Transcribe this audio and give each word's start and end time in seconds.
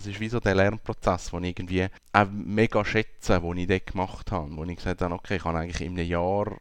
es 0.00 0.06
ist 0.06 0.20
wie 0.20 0.28
so 0.28 0.40
der 0.40 0.54
Lernprozess, 0.54 1.30
den 1.30 1.44
ich 1.44 1.50
irgendwie 1.50 1.86
auch 2.12 2.26
mega 2.30 2.84
schätze, 2.84 3.38
den 3.38 3.56
ich 3.58 3.66
dort 3.66 3.86
gemacht 3.86 4.32
habe. 4.32 4.56
Wo 4.56 4.64
ich 4.64 4.76
gesagt 4.76 5.02
habe, 5.02 5.14
okay, 5.14 5.36
ich 5.36 5.44
habe 5.44 5.58
eigentlich 5.58 5.82
in 5.82 5.98
einem 5.98 6.08
Jahr 6.08 6.56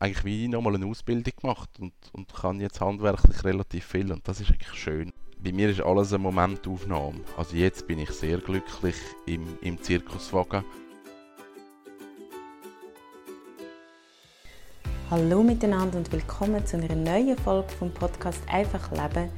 eigentlich 0.00 0.24
wie 0.24 0.48
nochmal 0.48 0.74
eine 0.74 0.86
Ausbildung 0.86 1.34
gemacht 1.38 1.70
und, 1.78 1.92
und 2.12 2.34
kann 2.34 2.60
jetzt 2.60 2.80
handwerklich 2.80 3.44
relativ 3.44 3.84
viel 3.84 4.10
und 4.10 4.26
das 4.26 4.40
ist 4.40 4.50
eigentlich 4.50 4.74
schön. 4.74 5.12
Bei 5.38 5.52
mir 5.52 5.68
ist 5.68 5.80
alles 5.82 6.12
eine 6.12 6.22
Momentaufnahme. 6.22 7.20
Also 7.36 7.56
jetzt 7.56 7.86
bin 7.86 7.98
ich 7.98 8.10
sehr 8.10 8.38
glücklich 8.38 8.96
im, 9.26 9.58
im 9.60 9.80
Zirkuswagen. 9.80 10.64
Hallo 15.10 15.42
miteinander 15.42 15.98
und 15.98 16.10
willkommen 16.10 16.64
zu 16.64 16.78
einer 16.78 16.94
neuen 16.94 17.36
Folge 17.36 17.68
vom 17.74 17.92
Podcast 17.92 18.40
Einfach 18.48 18.90
Leben. 18.92 19.30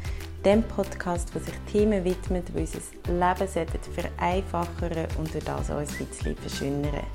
Dem 0.45 0.63
Podcast, 0.63 1.35
wo 1.35 1.39
sich 1.39 1.55
Themen 1.73 2.05
widmet, 2.05 2.49
die 2.49 2.61
unser 2.61 2.79
Leben 3.09 3.49
vereinfachen 3.95 5.07
und 5.17 5.33
durch 5.33 5.43
das 5.43 5.71
auch 5.71 5.79
ein 5.79 5.87
bisschen 5.87 6.37
verschönern. 6.37 7.07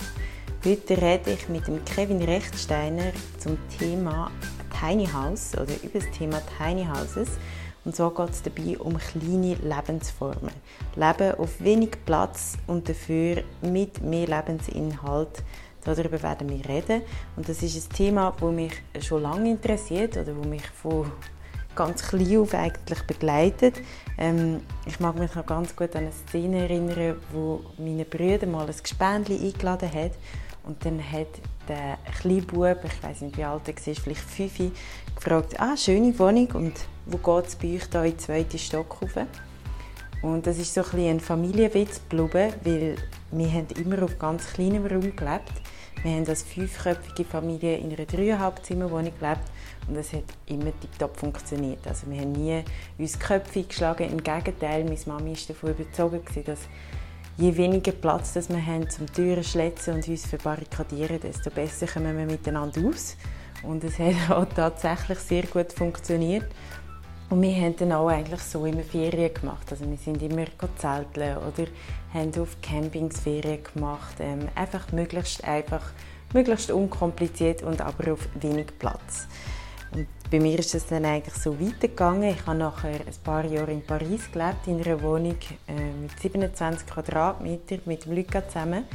Heute 0.66 1.00
rede 1.00 1.34
ich 1.34 1.48
mit 1.48 1.68
dem 1.68 1.86
Kevin 1.86 2.24
Rechtsteiner 2.24 3.12
zum 3.38 3.60
Thema 3.78 4.32
Tiny 4.80 5.06
House 5.06 5.54
oder 5.54 5.76
über 5.84 6.00
das 6.00 6.10
Thema 6.18 6.42
Tiny 6.58 6.86
Houses. 6.86 7.30
Und 7.86 7.96
zwar 7.96 8.16
geht 8.16 8.32
es 8.32 8.42
dabei 8.42 8.80
um 8.80 8.98
kleine 8.98 9.54
Lebensformen. 9.62 10.54
Leben 10.96 11.36
auf 11.36 11.62
wenig 11.62 12.04
Platz 12.08 12.58
und 12.66 12.90
dafür 12.90 13.44
mit 13.62 14.02
mehr 14.02 14.26
Lebensinhalt. 14.26 15.44
Darüber 15.84 16.24
werden 16.24 16.50
wir 16.50 16.68
reden. 16.68 17.04
Und 17.36 17.48
das 17.48 17.62
ist 17.62 17.76
ein 17.92 17.96
Thema, 17.96 18.34
das 18.40 18.52
mich 18.52 18.74
schon 19.02 19.22
lange 19.22 19.52
interessiert 19.52 20.18
oder 20.18 20.36
wo 20.36 20.48
mich 20.48 20.68
von 20.68 21.12
ganz 21.76 22.08
klein 22.08 22.38
auf 22.38 22.54
eigentlich 22.54 23.02
begleitet. 23.04 23.82
Ähm, 24.18 24.62
ich 24.86 25.00
mag 25.00 25.18
mich 25.18 25.34
noch 25.36 25.46
ganz 25.46 25.76
gut 25.76 25.96
an 25.96 26.04
eine 26.04 26.12
Szene 26.12 26.64
erinnern, 26.64 27.16
wo 27.32 27.62
meine 27.78 28.06
Brüder 28.06 28.48
mal 28.48 28.68
ein 28.68 28.76
Gespendli 28.82 29.48
eingeladen 29.48 29.92
hat 29.94 30.12
und 30.64 30.84
dann 30.86 31.00
hat 31.00 31.28
der 31.68 31.98
kleine 32.20 32.42
Bub, 32.42 32.78
ich 32.84 33.04
weiß 33.04 33.22
nicht 33.22 33.38
wie 33.38 33.44
alt 33.44 33.68
er 33.68 33.76
war, 33.76 33.96
vielleicht 33.96 34.22
fünf, 34.22 34.72
gefragt, 35.16 35.60
ah, 35.60 35.78
schöne 35.78 36.18
Wohnung 36.20 36.48
und 36.54 36.74
wo 37.06 37.18
geht 37.18 37.48
es 37.48 37.56
bei 37.56 37.76
euch 37.76 37.90
da 37.90 38.04
in 38.04 38.12
den 38.12 38.20
zweiten 38.20 38.60
Stock 38.60 39.02
rauf? 39.02 39.26
Und 40.22 40.46
das 40.46 40.58
ist 40.58 40.74
so 40.74 40.82
ein, 40.94 41.00
ein 41.00 41.20
Familienwitz 41.20 42.02
geblieben, 42.10 42.54
weil 42.64 42.96
wir 43.32 43.52
haben 43.52 43.68
immer 43.82 44.04
auf 44.04 44.20
ganz 44.20 44.52
kleinem 44.54 44.86
Raum 44.86 45.16
gelebt. 45.16 45.54
Wir 46.04 46.12
haben 46.12 46.28
als 46.28 46.44
fünfköpfige 46.44 47.26
Familie 47.26 47.78
in 47.78 47.94
einer 47.94 48.06
dreieinhalb 48.06 48.66
Zimmerwohnung 48.66 49.14
gelebt 49.18 49.44
und 49.88 49.96
es 49.96 50.14
hat 50.14 50.24
immer 50.48 50.72
tiptop 50.80 51.18
funktioniert. 51.18 51.86
Also 51.88 52.10
wir 52.10 52.20
haben 52.20 52.32
nie 52.32 52.64
uns 52.98 53.18
Köpfe 53.18 53.64
geschlagen. 53.64 54.10
Im 54.10 54.24
Gegenteil, 54.24 54.84
meine 54.84 54.98
Mami 55.06 55.32
war 55.32 55.48
davon 55.48 55.72
überzeugt, 55.72 56.48
dass 56.48 56.60
je 57.38 57.56
weniger 57.56 57.94
Platz 57.94 58.34
das 58.34 58.50
wir 58.50 58.64
haben 58.64 58.90
zum 58.90 59.12
Türen 59.12 59.44
schletzen 59.44 59.96
und 59.96 60.08
uns 60.08 60.26
verbarrikadieren, 60.26 61.20
desto 61.20 61.50
besser 61.50 61.88
kommen 61.88 62.18
wir 62.18 62.26
miteinander 62.26 62.82
aus. 62.88 63.16
Und 63.64 63.84
es 63.84 63.98
hat 63.98 64.16
auch 64.30 64.46
tatsächlich 64.54 65.20
sehr 65.20 65.44
gut 65.44 65.72
funktioniert. 65.72 66.46
Und 67.30 67.44
wir 67.44 67.56
haben 67.56 67.76
dann 67.76 67.92
auch 67.92 68.08
eigentlich 68.08 68.42
so 68.42 68.66
immer 68.66 68.82
Ferien 68.82 69.34
gemacht. 69.34 69.68
Also 69.70 69.88
wir 69.88 69.98
sind 69.98 70.22
immer 70.24 70.46
zelteln 70.78 71.38
oder 71.38 71.68
haben 72.14 72.42
auf 72.42 72.60
Campings 72.62 73.20
Ferien 73.20 73.64
gemacht. 73.64 74.16
Ähm, 74.20 74.48
einfach 74.56 74.92
möglichst 74.92 75.44
einfach, 75.44 75.92
möglichst 76.34 76.72
unkompliziert 76.72 77.62
und 77.62 77.82
aber 77.82 78.14
auf 78.14 78.28
wenig 78.42 78.68
Platz. 78.80 79.28
Und 79.92 80.08
bei 80.30 80.40
mir 80.40 80.60
ist 80.60 80.76
es 80.76 80.86
dann 80.86 81.06
eigentlich 81.06 81.36
so 81.36 81.60
weitergegangen. 81.60 82.30
Ich 82.32 82.46
habe 82.46 82.58
nachher 82.58 83.00
ein 83.00 83.24
paar 83.24 83.46
Jahre 83.46 83.72
in 83.72 83.86
Paris 83.86 84.32
gelebt, 84.32 84.68
in 84.68 84.82
einer 84.82 85.02
Wohnung 85.02 85.38
äh, 85.68 86.02
mit 86.02 86.20
27 86.20 86.88
Quadratmetern 86.88 87.82
mit 87.86 88.06
dem 88.06 88.16
Luca 88.16 88.48
zusammen. 88.48 88.86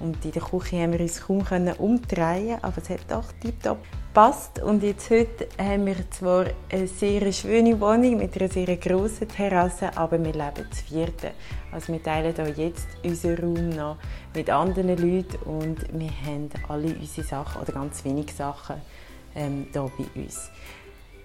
Und 0.00 0.24
in 0.24 0.32
der 0.32 0.42
Küche 0.42 0.80
haben 0.80 0.92
wir 0.92 1.00
uns 1.00 1.20
kaum 1.20 1.44
umdrehen 1.78 2.58
aber 2.62 2.78
es 2.78 2.88
hat 2.88 3.00
doch 3.08 3.32
tiptop 3.40 3.78
gepasst. 4.18 4.60
Und 4.60 4.82
jetzt 4.82 5.10
heute 5.10 5.48
haben 5.58 5.86
wir 5.86 6.10
zwar 6.10 6.46
eine 6.70 6.86
sehr 6.86 7.32
schöne 7.32 7.80
Wohnung 7.80 8.16
mit 8.16 8.36
einer 8.36 8.50
sehr 8.50 8.76
grossen 8.76 9.28
Terrasse, 9.28 9.96
aber 9.96 10.18
wir 10.18 10.32
leben 10.32 10.70
zu 10.72 10.84
vierten. 10.84 11.30
Also 11.70 11.92
wir 11.92 12.02
teilen 12.02 12.34
hier 12.34 12.66
jetzt 12.66 12.88
unseren 13.04 13.38
Raum 13.38 13.68
noch 13.70 13.96
mit 14.34 14.50
anderen 14.50 14.88
Leuten 14.96 15.36
und 15.44 15.78
wir 15.92 16.10
haben 16.26 16.48
alle 16.68 16.94
unsere 16.94 17.26
Sachen, 17.26 17.62
oder 17.62 17.72
ganz 17.72 18.04
wenige 18.04 18.32
Sachen, 18.32 18.76
ähm, 19.38 19.66
hier 19.72 19.90
bei 19.96 20.20
uns. 20.20 20.50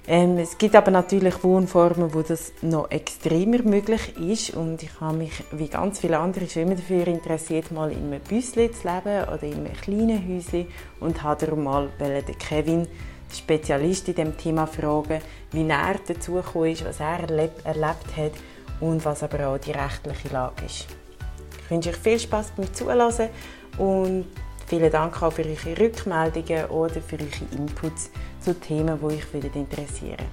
Ähm, 0.06 0.38
es 0.38 0.57
gibt 0.57 0.75
aber 0.75 0.91
natürlich 0.91 1.44
Wohnformen, 1.46 2.13
wo 2.13 2.24
das 2.24 2.51
noch 2.62 2.91
extremer 2.91 3.63
möglich 3.63 4.18
ist 4.18 4.53
und 4.53 4.84
ich 4.84 5.00
habe 5.00 5.16
mich 5.16 5.31
wie 5.53 5.69
ganz 5.69 6.00
viele 6.00 6.19
andere 6.19 6.50
schon 6.50 6.63
immer 6.63 6.75
dafür 6.75 7.07
interessiert, 7.07 7.72
mal 7.72 7.90
in 7.90 8.12
einem 8.12 8.19
Büsschen 8.19 8.74
zu 8.74 8.85
leben 8.85 9.24
oder 9.29 9.44
in 9.44 9.53
einem 9.53 9.74
kleinen 9.74 10.28
Häuschen 10.28 10.68
und 11.00 11.24
habe 11.24 11.46
darum 11.46 11.63
mal 11.63 11.90
den 12.00 12.38
Kevin, 12.38 12.85
Spezialist 13.34 14.09
in 14.09 14.16
diesem 14.16 14.38
Thema, 14.38 14.68
fragen, 14.68 15.22
wie 15.53 15.68
er 15.69 15.95
dazu 16.06 16.38
ist, 16.38 16.85
was 16.85 17.00
er 17.00 17.22
erlebt, 17.22 17.66
erlebt 17.66 18.18
hat 18.18 18.34
und 18.81 19.06
was 19.06 19.24
aber 19.24 19.47
auch 19.47 19.57
die 19.57 19.72
rechtliche 19.72 20.34
Lage 20.34 20.66
ist. 20.66 20.88
Ich 21.63 21.72
wünsche 21.72 21.91
euch 21.91 21.97
viel 21.97 22.19
Spaß 22.19 22.51
beim 22.57 22.74
Zuhören 22.74 23.30
und 23.78 24.25
Vielen 24.68 24.91
Dank 24.91 25.22
auch 25.22 25.34
für 25.34 25.44
eure 25.44 25.79
Rückmeldungen 25.79 26.66
oder 26.66 27.01
für 27.01 27.18
eure 27.18 27.57
Inputs 27.57 28.09
zu 28.40 28.59
Themen, 28.59 28.97
die 29.00 29.06
euch 29.06 29.34
interessieren 29.56 30.25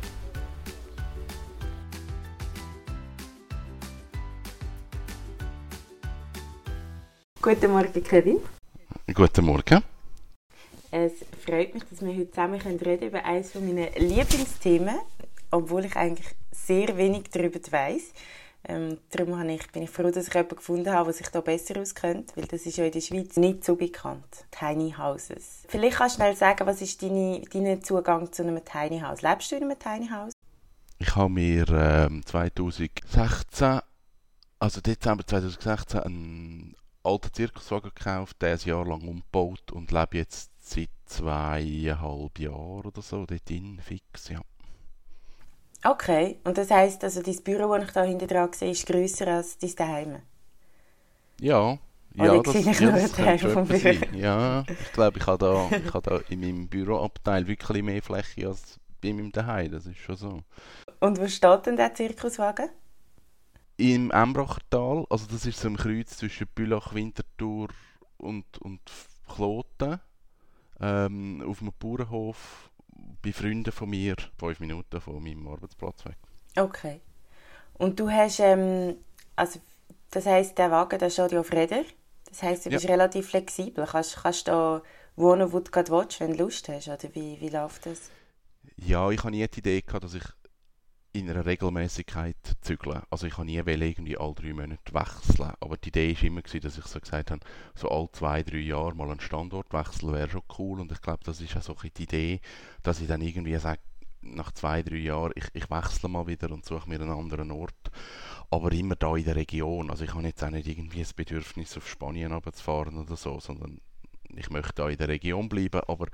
Guten 7.42 7.70
Morgen, 7.70 8.04
Kevin. 8.04 8.38
Guten 9.14 9.44
Morgen. 9.46 9.82
Es 10.90 11.12
freut 11.44 11.72
mich, 11.72 11.84
dass 11.84 12.02
wir 12.02 12.14
heute 12.14 12.30
zusammen 12.30 12.60
reden 12.60 12.78
können 12.78 13.02
über 13.02 13.24
eines 13.24 13.54
meiner 13.54 13.90
Lieblingsthemen, 13.96 14.98
obwohl 15.50 15.86
ich 15.86 15.96
eigentlich 15.96 16.28
sehr 16.50 16.96
wenig 16.98 17.30
darüber 17.32 17.58
weiß. 17.58 18.12
Ähm, 18.70 18.98
darum 19.10 19.36
habe 19.36 19.52
ich, 19.52 19.66
bin 19.72 19.82
ich 19.82 19.90
froh, 19.90 20.10
dass 20.10 20.28
ich 20.28 20.34
jemanden 20.34 20.54
gefunden 20.56 20.92
habe, 20.92 21.06
der 21.06 21.14
sich 21.14 21.28
da 21.28 21.40
besser 21.40 21.80
auskennt, 21.80 22.36
weil 22.36 22.44
das 22.44 22.66
ist 22.66 22.76
ja 22.76 22.84
in 22.84 22.92
der 22.92 23.00
Schweiz 23.00 23.36
nicht 23.36 23.64
so 23.64 23.74
bekannt. 23.74 24.44
Tiny 24.52 24.94
Houses. 24.96 25.64
Vielleicht 25.66 25.96
kannst 25.96 26.16
du 26.16 26.20
schnell 26.20 26.36
sagen, 26.36 26.66
was 26.66 26.80
ist 26.80 27.02
deine, 27.02 27.42
dein 27.52 27.82
Zugang 27.82 28.32
zu 28.32 28.42
einem 28.42 28.64
Tiny 28.64 29.00
House? 29.00 29.22
Lebst 29.22 29.50
du 29.50 29.56
in 29.56 29.64
einem 29.64 29.78
Tiny 29.78 30.08
House? 30.08 30.32
Ich 30.98 31.16
habe 31.16 31.30
mir 31.30 31.68
ähm, 31.68 32.24
2016, 32.24 33.80
also 34.60 34.80
Dezember 34.80 35.26
2016, 35.26 36.00
einen 36.00 36.76
alten 37.02 37.32
Zirkuswagen 37.32 37.90
gekauft, 37.92 38.40
der 38.40 38.52
ein 38.52 38.60
Jahr 38.64 38.86
lang 38.86 39.02
umgebaut 39.02 39.72
und 39.72 39.90
lebe 39.90 40.18
jetzt 40.18 40.52
seit 40.60 40.90
zweieinhalb 41.06 42.38
Jahren 42.38 42.86
oder 42.86 43.02
so 43.02 43.26
dort 43.26 43.48
drin, 43.48 43.80
fix, 43.82 44.28
ja. 44.28 44.40
Okay, 45.84 46.40
und 46.44 46.56
das 46.58 46.70
heisst, 46.70 47.04
also 47.04 47.22
dein 47.22 47.42
Büro, 47.42 47.76
das 47.76 47.86
ich 47.88 47.92
da 47.92 48.02
hinten 48.02 48.28
dran 48.28 48.52
sehe, 48.52 48.70
ist 48.70 48.86
grösser 48.86 49.28
als 49.28 49.58
dein 49.58 49.74
Daheim? 49.76 50.22
Ja, 51.40 51.78
ja, 52.14 52.34
Oder 52.34 52.40
das, 52.40 52.78
ja, 52.78 52.92
das 52.92 53.12
könnte 53.12 53.48
vom 53.48 53.66
Büro. 53.66 53.94
Sein. 53.94 54.04
Ja, 54.12 54.66
ich 54.78 54.92
glaube, 54.92 55.18
ich 55.18 55.26
habe 55.26 55.38
da, 55.38 55.74
ich 55.76 55.92
habe 55.94 56.10
da 56.10 56.18
in 56.28 56.40
meinem 56.40 56.68
Büroabteil 56.68 57.46
wirklich 57.46 57.82
mehr 57.82 58.02
Fläche 58.02 58.48
als 58.48 58.78
bei 59.00 59.12
meinem 59.12 59.32
Daheim, 59.32 59.72
das 59.72 59.86
ist 59.86 59.98
schon 59.98 60.16
so. 60.16 60.44
Und 61.00 61.18
wo 61.18 61.28
steht 61.28 61.66
denn 61.66 61.76
der 61.76 61.94
Zirkuswagen? 61.94 62.70
Im 63.78 64.10
Embrachertal, 64.10 65.06
also 65.10 65.26
das 65.26 65.46
ist 65.46 65.58
so 65.60 65.68
ein 65.68 65.76
Kreuz 65.76 66.16
zwischen 66.16 66.46
Bülach, 66.54 66.94
Winterthur 66.94 67.68
und, 68.18 68.58
und 68.58 68.80
Kloten, 69.26 70.00
ähm, 70.80 71.42
auf 71.46 71.62
einem 71.62 71.72
Bauernhof 71.78 72.69
bei 73.22 73.32
Freunden 73.32 73.72
von 73.72 73.90
mir, 73.90 74.16
fünf 74.38 74.60
Minuten 74.60 75.00
von 75.00 75.22
meinem 75.22 75.46
Arbeitsplatz 75.48 76.04
weg. 76.04 76.16
Okay. 76.56 77.00
Und 77.74 77.98
du 77.98 78.10
hast, 78.10 78.40
ähm, 78.40 78.96
also 79.36 79.60
das 80.10 80.26
heisst, 80.26 80.58
der 80.58 80.70
Wagen, 80.70 80.98
der 80.98 81.10
steht 81.10 81.32
ja 81.32 81.40
auf 81.40 81.52
Rädern. 81.52 81.84
Das 82.28 82.42
heisst, 82.42 82.66
du 82.66 82.70
bist 82.70 82.84
ja. 82.84 82.90
relativ 82.90 83.30
flexibel. 83.30 83.86
Kannst, 83.86 84.16
kannst 84.16 84.48
da 84.48 84.82
wohnen, 85.16 85.52
wo 85.52 85.60
du 85.60 85.70
gerade 85.70 85.90
willst, 85.90 86.20
wenn 86.20 86.32
du 86.36 86.44
Lust 86.44 86.68
hast, 86.68 86.88
oder 86.88 87.14
wie, 87.14 87.40
wie 87.40 87.48
läuft 87.48 87.86
das? 87.86 88.10
Ja, 88.76 89.10
ich 89.10 89.18
hatte 89.18 89.30
nie 89.30 89.46
die 89.46 89.58
Idee, 89.58 89.82
gehabt, 89.82 90.04
dass 90.04 90.14
ich 90.14 90.24
in 91.12 91.28
einer 91.28 91.44
Regelmäßigkeit 91.44 92.36
zügeln. 92.60 93.02
Also 93.10 93.26
ich 93.26 93.36
habe 93.36 93.46
nie 93.46 93.56
irgendwie 93.56 94.16
alle 94.16 94.34
drei 94.34 94.52
Monate 94.52 94.92
wechseln. 94.92 95.52
Aber 95.60 95.76
die 95.76 95.88
Idee 95.88 96.16
war 96.16 96.24
immer, 96.24 96.42
dass 96.42 96.78
ich 96.78 96.84
so 96.84 97.00
gesagt 97.00 97.30
habe, 97.30 97.40
so 97.74 97.88
alle 97.88 98.12
zwei, 98.12 98.42
drei 98.42 98.58
Jahre 98.58 98.94
mal 98.94 99.10
einen 99.10 99.20
Standortwechsel 99.20 100.12
wäre 100.12 100.30
schon 100.30 100.42
cool. 100.58 100.80
Und 100.80 100.92
ich 100.92 101.02
glaube, 101.02 101.24
das 101.24 101.40
ist 101.40 101.56
auch 101.56 101.62
so 101.62 101.74
die 101.74 102.02
Idee, 102.02 102.40
dass 102.82 103.00
ich 103.00 103.08
dann 103.08 103.22
irgendwie 103.22 103.56
sage, 103.56 103.80
nach 104.22 104.52
zwei, 104.52 104.82
drei 104.82 104.96
Jahren, 104.96 105.32
ich, 105.34 105.46
ich 105.54 105.70
wechsle 105.70 106.08
mal 106.08 106.26
wieder 106.26 106.50
und 106.50 106.64
suche 106.64 106.88
mir 106.88 107.00
einen 107.00 107.10
anderen 107.10 107.50
Ort. 107.50 107.90
Aber 108.50 108.70
immer 108.72 108.94
da 108.94 109.16
in 109.16 109.24
der 109.24 109.36
Region. 109.36 109.90
Also 109.90 110.04
ich 110.04 110.14
habe 110.14 110.22
jetzt 110.24 110.44
auch 110.44 110.50
nicht 110.50 110.68
irgendwie 110.68 111.00
das 111.00 111.14
Bedürfnis, 111.14 111.76
auf 111.76 111.88
Spanien 111.88 112.32
runterzufahren 112.32 112.98
oder 112.98 113.16
so, 113.16 113.40
sondern 113.40 113.80
ich 114.36 114.50
möchte 114.50 114.74
da 114.74 114.88
in 114.88 114.96
der 114.96 115.08
Region 115.08 115.48
bleiben, 115.48 115.80
aber 115.86 116.06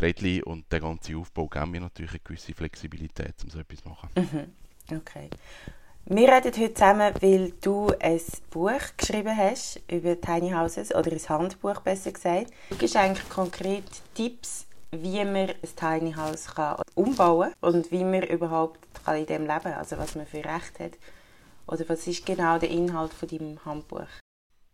Rädchen 0.00 0.42
und 0.44 0.70
der 0.72 0.80
ganze 0.80 1.16
Aufbau 1.16 1.46
geben 1.46 1.70
mir 1.70 1.80
natürlich 1.80 2.12
eine 2.12 2.20
gewisse 2.20 2.54
Flexibilität, 2.54 3.34
um 3.44 3.50
so 3.50 3.58
etwas 3.58 3.82
zu 3.82 3.88
machen. 3.88 4.08
Mhm. 4.16 4.96
Okay. 4.96 5.28
Wir 6.04 6.28
reden 6.32 6.52
heute 6.52 6.74
zusammen, 6.74 7.14
weil 7.20 7.52
du 7.60 7.92
ein 8.00 8.20
Buch 8.50 8.96
geschrieben 8.96 9.36
hast 9.36 9.80
über 9.88 10.20
Tiny 10.20 10.50
Houses 10.50 10.92
oder 10.92 11.12
ein 11.12 11.28
Handbuch 11.28 11.80
besser 11.80 12.10
gesagt. 12.10 12.48
Du 12.70 12.76
gibst 12.76 12.96
eigentlich 12.96 13.28
konkret 13.28 13.84
Tipps, 14.14 14.66
wie 14.90 15.24
man 15.24 15.50
ein 15.50 15.56
Tiny 15.76 16.12
House 16.12 16.46
kann 16.46 16.82
umbauen 16.96 17.52
kann 17.60 17.74
und 17.74 17.92
wie 17.92 18.02
man 18.02 18.24
überhaupt 18.24 18.80
kann 19.04 19.16
in 19.16 19.26
dem 19.26 19.42
leben 19.42 19.62
kann, 19.62 19.74
also 19.74 19.96
was 19.96 20.16
man 20.16 20.26
für 20.26 20.44
Recht 20.44 20.80
hat. 20.80 20.98
Oder 21.68 21.88
was 21.88 22.06
ist 22.08 22.26
genau 22.26 22.58
der 22.58 22.70
Inhalt 22.70 23.14
von 23.14 23.28
deinem 23.28 23.64
Handbuch? 23.64 24.08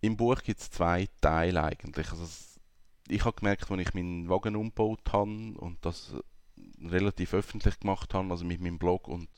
Im 0.00 0.16
Buch 0.16 0.42
gibt 0.42 0.60
es 0.60 0.70
zwei 0.70 1.08
Teile 1.20 1.62
eigentlich. 1.62 2.10
Also 2.10 2.24
ich 3.08 3.24
habe 3.24 3.36
gemerkt, 3.36 3.70
als 3.70 3.80
ich 3.80 3.94
meinen 3.94 4.28
Wagen 4.28 4.56
umgebaut 4.56 5.00
habe 5.12 5.54
und 5.58 5.78
das 5.82 6.14
relativ 6.82 7.34
öffentlich 7.34 7.80
gemacht 7.80 8.14
habe, 8.14 8.30
also 8.30 8.44
mit 8.44 8.60
meinem 8.60 8.78
Blog 8.78 9.08
und 9.08 9.28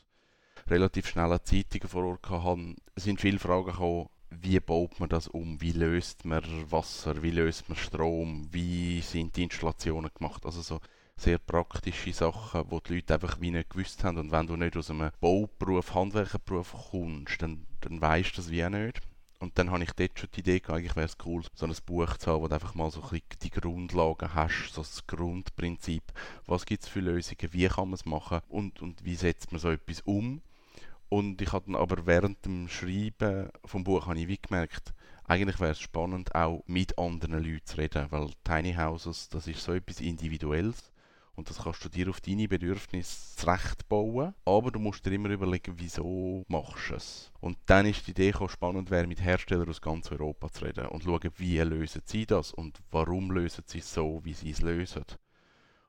relativ 0.69 1.08
schnelle 1.08 1.43
Zeitungen 1.43 1.88
vor 1.88 2.05
Ort 2.05 2.31
hatte, 2.31 2.76
sind 2.96 3.20
viele 3.20 3.38
Fragen 3.38 3.67
gekommen, 3.67 4.08
wie 4.31 4.61
baut 4.61 5.00
man 5.00 5.08
das 5.08 5.28
um, 5.28 5.61
wie 5.61 5.72
löst 5.72 6.25
man 6.25 6.43
Wasser, 6.70 7.22
wie 7.22 7.32
löst 7.32 7.69
man 7.69 7.76
Strom, 7.76 8.49
wie 8.52 9.00
sind 9.00 9.37
die 9.37 9.43
Installationen 9.43 10.11
gemacht, 10.14 10.46
also 10.46 10.62
so 10.62 10.81
sehr 11.17 11.38
praktische 11.38 12.12
Sachen, 12.12 12.64
wo 12.70 12.81
die 12.81 12.94
Leute 12.94 13.14
einfach 13.14 13.40
wie 13.40 13.50
nicht 13.50 13.70
gewusst 13.70 14.05
haben. 14.05 14.19
Und 14.19 14.31
wenn 14.31 14.46
du 14.46 14.56
nicht 14.56 14.76
aus 14.76 14.90
einem 14.90 15.11
Bauberuf, 15.20 15.94
Handwerkerberuf 15.94 16.75
kommst, 16.90 17.43
dann, 17.43 17.67
dann 17.81 18.00
weißt 18.00 18.32
du 18.32 18.37
das 18.37 18.50
wie 18.50 18.64
auch 18.64 18.70
nicht. 18.70 19.00
Und 19.40 19.58
dann 19.58 19.70
habe 19.70 19.82
ich 19.82 19.92
dort 19.92 20.19
schon 20.19 20.28
die 20.34 20.40
Idee 20.40 20.60
gehabt, 20.60 20.78
eigentlich 20.78 20.96
wäre 20.96 21.06
es 21.06 21.16
cool, 21.25 21.42
so 21.54 21.64
ein 21.64 21.75
Buch 21.87 22.19
zu 22.19 22.31
haben, 22.31 22.42
wo 22.42 22.48
du 22.48 22.54
einfach 22.54 22.75
mal 22.75 22.90
so 22.90 23.00
ein 23.00 23.08
bisschen 23.08 23.26
die 23.42 23.50
Grundlagen 23.50 24.34
hast, 24.34 24.75
so 24.75 24.82
das 24.82 25.06
Grundprinzip. 25.06 26.02
Was 26.46 26.66
gibt 26.66 26.82
es 26.82 26.88
für 26.90 27.00
Lösungen, 27.00 27.52
wie 27.52 27.66
kann 27.66 27.88
man 27.88 27.94
es 27.94 28.04
machen 28.04 28.40
und, 28.50 28.82
und 28.82 29.02
wie 29.02 29.16
setzt 29.16 29.50
man 29.50 29.58
so 29.58 29.70
etwas 29.70 30.02
um. 30.02 30.42
Und 31.08 31.40
ich 31.40 31.52
habe 31.52 31.64
dann 31.72 31.81
aber 31.81 32.04
während 32.04 32.44
dem 32.44 32.69
Schreiben 32.69 33.48
vom 33.64 33.82
Buch 33.82 34.06
habe 34.06 34.20
ich 34.20 34.28
wie 34.28 34.38
gemerkt, 34.38 34.92
eigentlich 35.25 35.58
wäre 35.58 35.72
es 35.72 35.81
spannend, 35.81 36.34
auch 36.34 36.62
mit 36.66 36.98
anderen 36.98 37.43
Leuten 37.43 37.64
zu 37.64 37.78
reden, 37.78 38.08
weil 38.10 38.31
Tiny 38.44 38.75
Houses, 38.75 39.31
das 39.31 39.46
ist 39.46 39.62
so 39.62 39.72
etwas 39.72 40.00
Individuelles 40.00 40.93
und 41.40 41.48
das 41.48 41.62
kannst 41.62 41.82
du 41.82 41.88
dir 41.88 42.10
auf 42.10 42.20
deine 42.20 42.46
Bedürfnisse 42.46 43.34
zurechtbauen. 43.37 44.34
Aber 44.44 44.70
du 44.70 44.78
musst 44.78 45.06
dir 45.06 45.12
immer 45.12 45.31
überlegen, 45.31 45.72
wieso 45.78 46.44
machst 46.48 46.90
du 46.90 46.94
es. 46.96 47.32
Und 47.40 47.56
dann 47.64 47.87
ist 47.87 48.06
die 48.06 48.10
Idee 48.10 48.34
spannend 48.46 48.90
wäre, 48.90 49.06
mit 49.06 49.22
Herstellern 49.22 49.70
aus 49.70 49.81
ganz 49.81 50.12
Europa 50.12 50.52
zu 50.52 50.66
reden 50.66 50.84
und 50.88 51.02
schauen, 51.02 51.31
wie 51.38 51.58
lösen 51.60 52.02
sie 52.04 52.26
das 52.26 52.52
und 52.52 52.78
warum 52.90 53.31
lösen 53.31 53.64
sie 53.66 53.78
es 53.78 53.94
so, 53.94 54.20
wie 54.22 54.34
sie 54.34 54.50
es 54.50 54.60
lösen. 54.60 55.02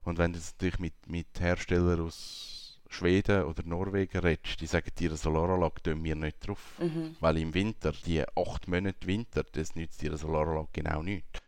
Und 0.04 0.18
wenn 0.18 0.32
du 0.32 0.40
natürlich 0.40 0.80
mit, 0.80 0.94
mit 1.08 1.28
Herstellern 1.38 2.00
aus 2.00 2.80
Schweden 2.88 3.44
oder 3.44 3.64
Norwegen 3.64 4.20
redest, 4.20 4.62
die 4.62 4.68
sagen 4.68 4.92
dir, 4.98 5.10
eine 5.10 5.18
Solaranlage 5.18 5.84
tun 5.84 6.02
wir 6.02 6.16
nicht 6.16 6.48
drauf. 6.48 6.80
Mhm. 6.80 7.18
Weil 7.20 7.40
im 7.40 7.54
Winter, 7.54 7.92
die 8.06 8.24
acht 8.24 8.70
Monate 8.70 9.06
Winter, 9.06 9.44
das 9.44 9.76
nützt 9.76 10.02
dir 10.02 10.12
eine 10.12 10.18
Solaranlage 10.18 10.70
genau 10.72 11.04
nichts. 11.04 11.42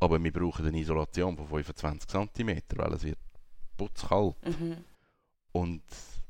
Aber 0.00 0.22
wir 0.22 0.32
brauchen 0.32 0.66
eine 0.66 0.78
Isolation 0.78 1.36
von 1.36 1.46
25 1.46 2.08
cm, 2.08 2.62
weil 2.76 2.92
es 2.94 3.04
wird 3.04 3.18
putzkalt. 3.76 4.34
Mhm. 4.44 4.76
Und 5.52 5.82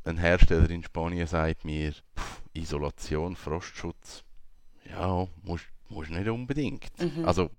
ein 0.05 0.19
Hersteller 0.19 0.71
in 0.71 0.85
Spanien 0.85 1.27
sagt 1.27 1.65
mir, 1.65 1.93
pff, 1.93 2.43
Isolation, 2.55 3.37
Frostschutz, 3.37 4.25
ja, 4.89 5.27
musst, 5.43 5.67
musst 5.89 6.11
nicht 6.11 6.29
unbedingt. 6.29 6.91
Mhm. 7.01 7.25
Also, 7.25 7.51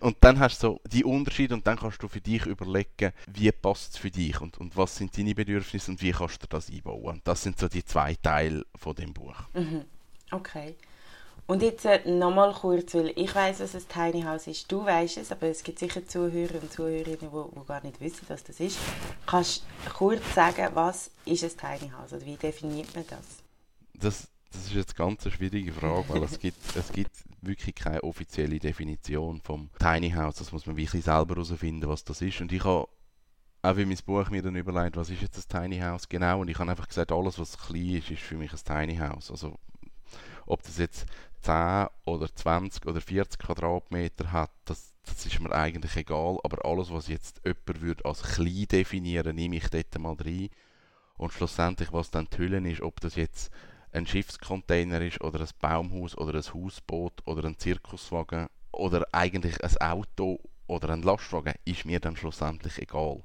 und 0.00 0.18
dann 0.20 0.38
hast 0.38 0.62
du 0.62 0.66
so 0.66 0.80
die 0.90 1.04
Unterschiede 1.04 1.54
und 1.54 1.66
dann 1.66 1.78
kannst 1.78 2.02
du 2.02 2.08
für 2.08 2.20
dich 2.20 2.44
überlegen, 2.44 3.12
wie 3.32 3.50
passt 3.52 3.94
es 3.94 3.98
für 3.98 4.10
dich 4.10 4.38
und, 4.40 4.58
und 4.58 4.76
was 4.76 4.96
sind 4.96 5.16
deine 5.16 5.34
Bedürfnisse 5.34 5.90
und 5.90 6.02
wie 6.02 6.12
kannst 6.12 6.42
du 6.42 6.46
das 6.46 6.68
einbauen. 6.68 7.22
Das 7.24 7.42
sind 7.42 7.58
so 7.58 7.68
die 7.68 7.84
zwei 7.84 8.14
Teile 8.14 8.66
von 8.76 8.94
dem 8.94 9.14
Buch. 9.14 9.36
Mhm. 9.54 9.84
Okay. 10.30 10.74
Und 11.46 11.62
jetzt 11.62 11.84
äh, 11.84 12.00
nochmal 12.10 12.54
kurz, 12.54 12.94
weil 12.94 13.12
ich 13.16 13.34
weiß, 13.34 13.60
was 13.60 13.74
ein 13.74 13.86
Tiny 13.88 14.22
House 14.22 14.46
ist. 14.46 14.70
Du 14.72 14.84
weißt 14.84 15.18
es, 15.18 15.30
aber 15.30 15.48
es 15.48 15.62
gibt 15.62 15.78
sicher 15.78 16.06
Zuhörer 16.06 16.62
und 16.62 16.72
Zuhörerinnen, 16.72 17.18
die, 17.20 17.66
gar 17.66 17.82
nicht 17.82 18.00
wissen, 18.00 18.24
was 18.28 18.42
das 18.44 18.60
ist. 18.60 18.78
Kannst 19.26 19.62
du 19.84 19.90
kurz 19.92 20.34
sagen, 20.34 20.68
was 20.72 21.10
ist 21.26 21.44
ein 21.44 21.78
Tiny 21.78 21.90
House 21.90 22.14
oder 22.14 22.24
wie 22.24 22.36
definiert 22.36 22.94
man 22.94 23.04
das? 23.08 23.42
Das, 23.92 24.28
das 24.52 24.62
ist 24.62 24.72
jetzt 24.72 24.96
ganz 24.96 25.24
eine 25.24 25.34
schwierige 25.34 25.72
Frage, 25.72 26.08
weil 26.08 26.22
es 26.22 26.38
gibt, 26.38 26.76
es 26.76 26.90
gibt 26.90 27.12
wirklich 27.42 27.74
keine 27.74 28.02
offizielle 28.02 28.58
Definition 28.58 29.42
vom 29.42 29.68
Tiny 29.78 30.12
House. 30.12 30.36
Das 30.36 30.50
muss 30.50 30.64
man 30.64 30.78
wirklich 30.78 31.04
selber 31.04 31.34
herausfinden, 31.34 31.86
was 31.88 32.04
das 32.04 32.22
ist. 32.22 32.40
Und 32.40 32.52
ich 32.52 32.64
habe 32.64 32.88
auch 33.60 33.76
wie 33.76 33.84
mein 33.84 33.98
Buch 34.06 34.30
mir 34.30 34.42
dann 34.42 34.56
überlegt, 34.56 34.96
was 34.96 35.10
ist 35.10 35.20
jetzt 35.20 35.36
ein 35.36 35.62
Tiny 35.62 35.80
House 35.80 36.08
genau? 36.08 36.40
Und 36.40 36.48
ich 36.48 36.58
habe 36.58 36.70
einfach 36.70 36.88
gesagt, 36.88 37.12
alles, 37.12 37.38
was 37.38 37.58
klein 37.58 37.96
ist, 37.96 38.10
ist 38.10 38.22
für 38.22 38.36
mich 38.36 38.52
ein 38.52 38.58
Tiny 38.64 38.96
House. 38.96 39.30
Also 39.30 39.58
ob 40.46 40.62
das 40.62 40.78
jetzt 40.78 41.06
10 41.44 41.88
oder 42.06 42.34
20 42.34 42.86
oder 42.86 43.00
40 43.00 43.38
Quadratmeter 43.38 44.32
hat, 44.32 44.50
das, 44.64 44.94
das 45.04 45.26
ist 45.26 45.38
mir 45.40 45.52
eigentlich 45.52 45.94
egal. 45.96 46.38
Aber 46.42 46.64
alles, 46.64 46.90
was 46.90 47.08
jetzt 47.08 47.42
jemand 47.44 47.80
würde 47.82 48.04
als 48.06 48.22
klein 48.22 48.66
definieren, 48.70 49.36
nehme 49.36 49.56
ich 49.56 49.68
dort 49.68 49.98
mal 49.98 50.16
rein. 50.18 50.48
Und 51.16 51.32
schlussendlich, 51.32 51.92
was 51.92 52.10
dann 52.10 52.28
die 52.32 52.38
Hülle 52.38 52.70
ist, 52.70 52.80
ob 52.80 53.00
das 53.00 53.14
jetzt 53.16 53.52
ein 53.92 54.06
Schiffscontainer 54.06 55.00
ist 55.02 55.20
oder 55.20 55.40
ein 55.40 55.48
Baumhaus 55.60 56.16
oder 56.16 56.34
ein 56.34 56.54
Hausboot 56.54 57.22
oder 57.26 57.46
ein 57.46 57.58
Zirkuswagen 57.58 58.48
oder 58.72 59.06
eigentlich 59.12 59.62
ein 59.62 59.76
Auto 59.78 60.40
oder 60.66 60.90
ein 60.90 61.02
Lastwagen, 61.02 61.54
ist 61.64 61.84
mir 61.84 62.00
dann 62.00 62.16
schlussendlich 62.16 62.78
egal. 62.78 63.22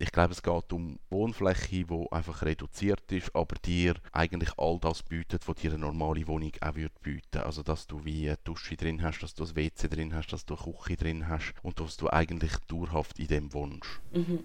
Ich 0.00 0.12
glaube, 0.12 0.32
es 0.32 0.42
geht 0.42 0.72
um 0.72 0.98
Wohnfläche, 1.10 1.84
die 1.84 2.06
einfach 2.12 2.42
reduziert 2.42 3.10
ist, 3.10 3.34
aber 3.34 3.56
dir 3.56 3.94
eigentlich 4.12 4.50
all 4.56 4.78
das 4.78 5.02
bietet, 5.02 5.48
was 5.48 5.56
dir 5.56 5.72
eine 5.72 5.80
normale 5.80 6.26
Wohnung 6.28 6.52
auch 6.60 6.76
würde 6.76 6.94
bieten. 7.02 7.38
Also, 7.38 7.64
dass 7.64 7.88
du 7.88 8.04
wie 8.04 8.28
eine 8.28 8.38
Dusche 8.44 8.76
drin 8.76 9.02
hast, 9.02 9.20
dass 9.20 9.34
du 9.34 9.44
ein 9.44 9.56
WC 9.56 9.88
drin 9.88 10.14
hast, 10.14 10.32
dass 10.32 10.46
du 10.46 10.54
eine 10.54 10.72
Küche 10.72 10.96
drin 10.96 11.28
hast 11.28 11.52
und 11.62 11.80
dass 11.80 11.96
du 11.96 12.08
eigentlich 12.10 12.56
dauerhaft 12.68 13.18
in 13.18 13.26
dem 13.26 13.52
wohnst. 13.52 14.00
Mhm. 14.12 14.44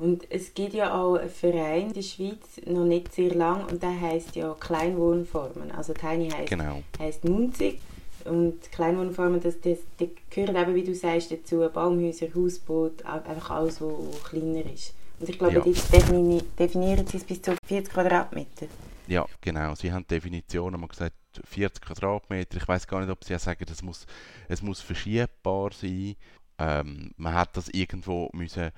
Und 0.00 0.30
es 0.30 0.54
gibt 0.54 0.74
ja 0.74 1.00
auch 1.00 1.16
einen 1.16 1.28
Verein 1.28 1.88
in 1.88 1.92
der 1.92 2.02
Schweiz, 2.02 2.60
noch 2.66 2.84
nicht 2.84 3.12
sehr 3.12 3.34
lang, 3.34 3.66
und 3.66 3.82
der 3.82 4.00
heißt 4.00 4.36
ja 4.36 4.54
Kleinwohnformen. 4.54 5.70
Also 5.72 5.92
Tiny 5.92 6.30
heißt, 6.30 6.48
genau. 6.48 6.82
heißt 6.98 7.24
Munzig 7.24 7.80
und 8.26 8.60
Kleinwohnformen, 8.72 9.40
das, 9.40 9.60
das, 9.60 9.78
das 9.98 10.08
gehören 10.30 10.56
eben, 10.56 10.74
wie 10.74 10.84
du 10.84 10.94
sagst, 10.94 11.32
dazu 11.32 11.68
Baumhäuser, 11.72 12.28
Hausboot, 12.34 13.04
einfach 13.04 13.50
alles, 13.50 13.80
was 13.80 14.24
kleiner 14.24 14.64
ist. 14.72 14.94
Und 15.20 15.28
ich 15.28 15.38
glaube, 15.38 15.58
ja. 15.58 15.64
jetzt 15.64 15.92
definieren 15.92 17.06
sie 17.06 17.16
es 17.16 17.24
bis 17.24 17.40
zu 17.40 17.56
40 17.66 17.92
Quadratmeter. 17.92 18.66
Ja, 19.06 19.24
genau. 19.40 19.74
Sie 19.74 19.92
haben 19.92 20.06
Definitionen, 20.06 20.80
man 20.80 20.88
gesagt 20.88 21.14
40 21.44 21.80
Quadratmeter. 21.80 22.56
Ich 22.56 22.66
weiß 22.66 22.86
gar 22.86 23.00
nicht, 23.00 23.10
ob 23.10 23.22
sie 23.22 23.34
auch 23.34 23.40
sagen, 23.40 23.64
es 23.70 23.82
muss, 23.82 24.06
es 24.48 24.62
muss 24.62 24.80
verschiebbar 24.80 25.70
sein. 25.72 26.16
Ähm, 26.58 27.12
man 27.16 27.34
hat 27.34 27.56
das 27.56 27.68
irgendwo 27.68 28.30
müssen, 28.32 28.70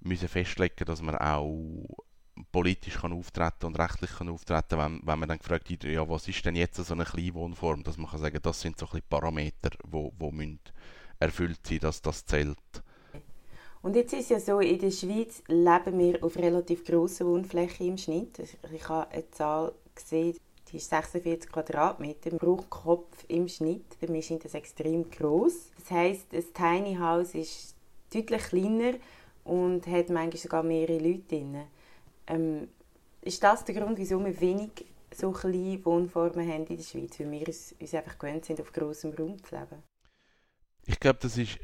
müssen 0.00 0.28
festlegen, 0.28 0.84
dass 0.84 1.02
man 1.02 1.16
auch 1.16 1.84
politisch 2.50 2.98
kann 2.98 3.12
auftreten 3.12 3.66
und 3.66 3.78
rechtlich 3.78 4.10
kann 4.10 4.28
auftreten, 4.28 4.78
wenn, 4.78 5.00
wenn 5.04 5.18
man 5.18 5.28
dann 5.28 5.38
gefragt 5.38 5.68
wird, 5.70 5.84
ja, 5.84 6.08
was 6.08 6.28
ist 6.28 6.44
denn 6.44 6.56
jetzt 6.56 6.76
so 6.76 6.94
eine 6.94 7.04
Kleinwohnform, 7.04 7.82
dass 7.82 7.98
man 7.98 8.10
kann 8.10 8.20
sagen, 8.20 8.38
das 8.42 8.60
sind 8.60 8.78
so 8.78 8.86
ein 8.92 9.02
Parameter, 9.08 9.70
wo, 9.84 10.12
wo 10.18 10.30
müssen 10.30 10.60
erfüllt 11.18 11.60
sein, 11.66 11.78
dass 11.80 12.02
das 12.02 12.24
zählt. 12.24 12.58
Und 13.82 13.96
jetzt 13.96 14.12
ist 14.12 14.30
ja 14.30 14.38
so, 14.38 14.60
in 14.60 14.78
der 14.78 14.92
Schweiz 14.92 15.42
leben 15.48 15.98
wir 15.98 16.22
auf 16.22 16.36
relativ 16.36 16.84
grosser 16.84 17.26
Wohnfläche 17.26 17.84
im 17.84 17.98
Schnitt. 17.98 18.38
Ich 18.38 18.88
habe 18.88 19.10
eine 19.10 19.30
Zahl 19.30 19.72
gesehen, 19.94 20.36
die 20.70 20.76
ist 20.76 20.88
46 20.88 21.50
Quadratmeter 21.50 22.30
pro 22.38 22.56
Kopf 22.56 23.24
im 23.28 23.48
Schnitt. 23.48 23.84
Für 23.98 24.10
mich 24.10 24.30
ist 24.30 24.44
das 24.44 24.54
extrem 24.54 25.10
groß. 25.10 25.70
Das 25.78 25.90
heißt, 25.90 26.32
ein 26.32 26.44
Tiny 26.54 26.96
House 26.96 27.34
ist 27.34 27.74
deutlich 28.14 28.42
kleiner 28.44 28.94
und 29.44 29.86
hat 29.86 30.10
manchmal 30.10 30.36
sogar 30.36 30.62
mehrere 30.62 30.98
Leute 30.98 31.22
drin. 31.28 31.62
Ähm, 32.26 32.68
ist 33.20 33.42
das 33.42 33.64
der 33.64 33.74
Grund, 33.74 33.98
wieso 33.98 34.24
wir 34.24 34.40
wenig 34.40 34.86
so 35.14 35.30
kleine 35.32 35.84
Wohnformen 35.84 36.48
haben 36.48 36.66
in 36.66 36.76
der 36.76 36.84
Schweiz? 36.84 37.18
Weil 37.20 37.30
wir 37.30 37.46
uns, 37.46 37.74
uns 37.78 37.94
einfach 37.94 38.18
gewöhnt 38.18 38.44
sind, 38.44 38.60
auf 38.60 38.72
grossem 38.72 39.12
Raum 39.12 39.42
zu 39.42 39.54
leben? 39.54 39.82
Ich 40.84 40.98
glaube, 40.98 41.20
das 41.22 41.36
ist, 41.36 41.58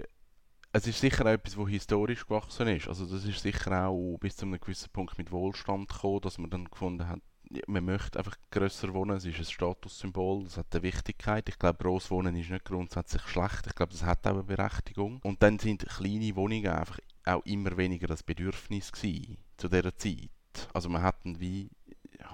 es 0.73 0.87
ist 0.87 1.01
sicher 1.01 1.25
auch 1.25 1.31
etwas, 1.31 1.57
das 1.57 1.69
historisch 1.69 2.27
gewachsen 2.27 2.69
ist. 2.69 2.89
Also 2.89 3.07
das 3.07 3.25
ist 3.25 3.41
sicher 3.41 3.89
auch 3.89 4.19
bis 4.19 4.37
zu 4.37 4.47
einem 4.47 4.61
gewissen 4.61 4.91
Punkt 4.93 5.19
mit 5.19 5.33
Wohlstand 5.33 5.89
gekommen, 5.89 6.21
dass 6.21 6.39
man 6.39 6.51
dann 6.51 6.67
gefunden 6.67 7.09
hat, 7.09 7.21
man 7.67 7.85
möchte 7.85 8.19
einfach 8.19 8.37
grösser 8.51 8.93
wohnen, 8.93 9.17
es 9.17 9.25
ist 9.25 9.39
ein 9.39 9.45
Statussymbol, 9.45 10.45
es 10.45 10.57
hat 10.57 10.67
eine 10.73 10.83
Wichtigkeit. 10.83 11.49
Ich 11.49 11.59
glaube, 11.59 11.83
Grosswohnen 11.83 12.37
ist 12.37 12.51
nicht 12.51 12.65
grundsätzlich 12.65 13.23
schlecht, 13.23 13.67
ich 13.67 13.75
glaube, 13.75 13.93
das 13.93 14.03
hat 14.03 14.27
auch 14.27 14.33
eine 14.33 14.43
Berechtigung. 14.43 15.21
Und 15.23 15.43
dann 15.43 15.59
sind 15.59 15.87
kleine 15.89 16.37
Wohnungen 16.37 16.69
einfach 16.69 16.99
auch 17.25 17.45
immer 17.45 17.77
weniger 17.77 18.07
das 18.07 18.23
Bedürfnis 18.23 18.93
gewesen, 18.93 19.39
zu 19.57 19.69
dieser 19.69 19.97
Zeit. 19.97 20.31
Also 20.73 20.89
man 20.89 21.03
hat 21.03 21.17
wie 21.25 21.71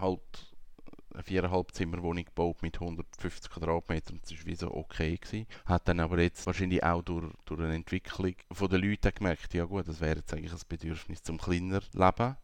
halt 0.00 0.54
eine 1.14 1.22
viereinhalb 1.22 1.72
Zimmerwohnung 1.72 2.24
gebaut 2.24 2.60
mit 2.62 2.80
150 2.80 3.50
Quadratmetern. 3.50 4.20
Das 4.20 4.32
war 4.32 4.46
wie 4.46 4.56
so 4.56 4.74
okay. 4.74 5.16
Gewesen. 5.16 5.46
Hat 5.64 5.86
dann 5.88 6.00
aber 6.00 6.20
jetzt 6.20 6.46
wahrscheinlich 6.46 6.82
auch 6.82 7.02
durch, 7.02 7.32
durch 7.44 7.60
eine 7.60 7.74
Entwicklung 7.74 8.34
von 8.50 8.68
den 8.68 8.82
Leuten 8.82 9.12
gemerkt, 9.14 9.54
ja 9.54 9.64
gut, 9.64 9.86
das 9.86 10.00
wäre 10.00 10.16
jetzt 10.16 10.32
eigentlich 10.34 10.52
ein 10.52 10.58
Bedürfnis 10.68 11.22
zum 11.22 11.38
kleiner 11.38 11.80
Leben. 11.92 12.36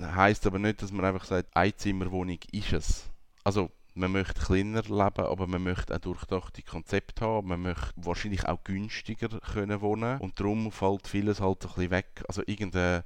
Heißt 0.00 0.46
aber 0.46 0.58
nicht, 0.58 0.80
dass 0.80 0.92
man 0.92 1.04
einfach 1.04 1.26
sagt, 1.26 1.54
eine 1.54 1.76
Zimmerwohnung 1.76 2.38
ist 2.52 2.72
es. 2.72 3.10
Also 3.44 3.70
man 3.94 4.12
möchte 4.12 4.40
kleiner 4.40 4.82
leben, 4.82 5.26
aber 5.26 5.46
man 5.46 5.62
möchte 5.62 5.94
auch 5.94 5.98
durchdachte 5.98 6.62
Konzepte 6.62 7.26
haben. 7.26 7.48
Man 7.48 7.60
möchte 7.60 7.92
wahrscheinlich 7.96 8.46
auch 8.46 8.64
günstiger 8.64 9.28
können 9.40 9.80
wohnen 9.82 10.18
und 10.20 10.40
darum 10.40 10.72
fällt 10.72 11.06
vieles 11.06 11.40
halt 11.40 11.62
ein 11.64 11.68
bisschen 11.68 11.90
weg. 11.90 12.24
Also 12.28 12.42
irgendeine, 12.46 13.04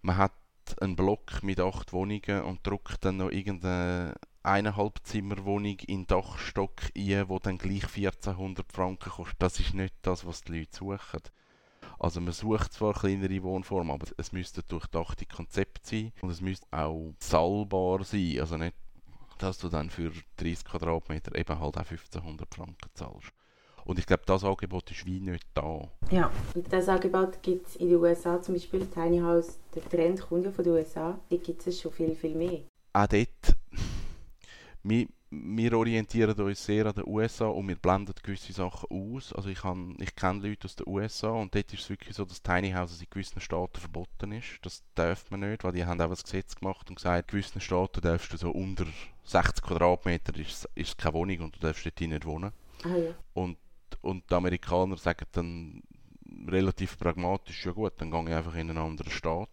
man 0.00 0.16
hat 0.16 0.32
einen 0.80 0.96
Block 0.96 1.42
mit 1.42 1.60
acht 1.60 1.92
Wohnungen 1.92 2.42
und 2.42 2.66
druckt 2.66 3.04
dann 3.04 3.18
noch 3.18 3.30
irgendeine 3.30 4.14
Eineinhalbzimmerwohnung 4.42 5.78
in 5.86 6.06
Dachstock 6.06 6.82
ein, 6.96 7.28
wo 7.28 7.38
dann 7.38 7.58
gleich 7.58 7.84
1400 7.84 8.72
Franken 8.72 9.10
kostet. 9.10 9.40
Das 9.40 9.60
ist 9.60 9.74
nicht 9.74 9.94
das, 10.02 10.26
was 10.26 10.42
die 10.42 10.58
Leute 10.58 10.76
suchen. 10.76 11.22
Also 11.98 12.20
man 12.20 12.32
sucht 12.32 12.72
zwar 12.72 12.94
kleinere 12.94 13.42
Wohnformen, 13.42 13.92
aber 13.92 14.06
es 14.16 14.32
müsste 14.32 14.62
durchdachte 14.62 15.26
Konzept 15.26 15.86
sein 15.86 16.12
und 16.20 16.30
es 16.30 16.40
müsste 16.40 16.66
auch 16.72 17.12
zahlbar 17.18 18.02
sein. 18.02 18.40
Also 18.40 18.56
nicht, 18.56 18.74
dass 19.38 19.58
du 19.58 19.68
dann 19.68 19.90
für 19.90 20.12
30 20.36 20.64
Quadratmeter 20.64 21.36
eben 21.36 21.60
halt 21.60 21.76
auch 21.76 21.90
1500 21.90 22.54
Franken 22.54 22.90
zahlst. 22.94 23.32
Und 23.84 23.98
ich 23.98 24.06
glaube, 24.06 24.22
das 24.26 24.44
Angebot 24.44 24.90
ist 24.90 25.06
wie 25.06 25.20
nicht 25.20 25.46
da. 25.54 25.88
Ja, 26.10 26.30
und 26.54 26.72
das 26.72 26.88
Angebot 26.88 27.42
gibt 27.42 27.68
es 27.68 27.76
in 27.76 27.88
den 27.88 27.98
USA 27.98 28.40
zum 28.40 28.54
Beispiel. 28.54 28.86
Tiny 28.86 29.20
House, 29.20 29.58
der 29.74 29.88
Trend 29.88 30.20
kommt 30.20 30.44
ja 30.44 30.52
von 30.52 30.64
den 30.64 30.74
USA. 30.74 31.18
Da 31.28 31.36
gibt 31.36 31.66
es 31.66 31.80
schon 31.80 31.92
viel, 31.92 32.14
viel 32.14 32.34
mehr. 32.34 32.60
Auch 32.92 33.06
dort, 33.06 33.56
wir, 34.82 35.06
wir 35.30 35.72
orientieren 35.76 36.38
uns 36.38 36.64
sehr 36.64 36.86
an 36.86 36.94
den 36.94 37.04
USA 37.06 37.46
und 37.46 37.66
wir 37.66 37.76
blenden 37.76 38.14
gewisse 38.22 38.52
Sachen 38.52 38.90
aus. 38.90 39.32
Also 39.32 39.48
ich, 39.48 39.60
ich 39.98 40.14
kenne 40.14 40.46
Leute 40.46 40.66
aus 40.66 40.76
den 40.76 40.86
USA 40.86 41.30
und 41.30 41.54
dort 41.54 41.72
ist 41.72 41.82
es 41.82 41.90
wirklich 41.90 42.14
so, 42.14 42.24
dass 42.24 42.42
Tiny 42.42 42.72
Houses 42.72 43.00
in 43.00 43.08
gewissen 43.10 43.40
Staaten 43.40 43.80
verboten 43.80 44.32
ist. 44.32 44.58
Das 44.62 44.82
darf 44.94 45.30
man 45.30 45.40
nicht, 45.40 45.64
weil 45.64 45.72
die 45.72 45.86
haben 45.86 46.00
auch 46.00 46.10
ein 46.10 46.16
Gesetz 46.22 46.54
gemacht 46.54 46.88
und 46.90 46.96
gesagt, 46.96 47.32
in 47.32 47.38
gewissen 47.38 47.60
Staaten 47.60 48.02
darfst 48.02 48.32
du 48.32 48.36
so 48.36 48.50
unter 48.50 48.84
60 49.24 49.64
Quadratmeter 49.64 50.38
ist, 50.38 50.68
ist 50.74 50.98
keine 50.98 51.14
Wohnung 51.14 51.40
und 51.40 51.56
du 51.56 51.60
darfst 51.60 51.86
dort 51.86 52.00
nicht 52.00 52.26
wohnen. 52.26 52.52
Ah, 52.84 52.96
ja. 52.96 53.14
und, 53.34 53.56
und 54.02 54.30
die 54.30 54.34
Amerikaner 54.34 54.96
sagen 54.96 55.26
dann 55.32 55.82
relativ 56.48 56.98
pragmatisch, 56.98 57.64
ja 57.66 57.72
gut, 57.72 57.94
dann 57.98 58.10
gehe 58.10 58.22
ich 58.22 58.34
einfach 58.34 58.54
in 58.54 58.70
einen 58.70 58.78
anderen 58.78 59.10
Staat. 59.10 59.48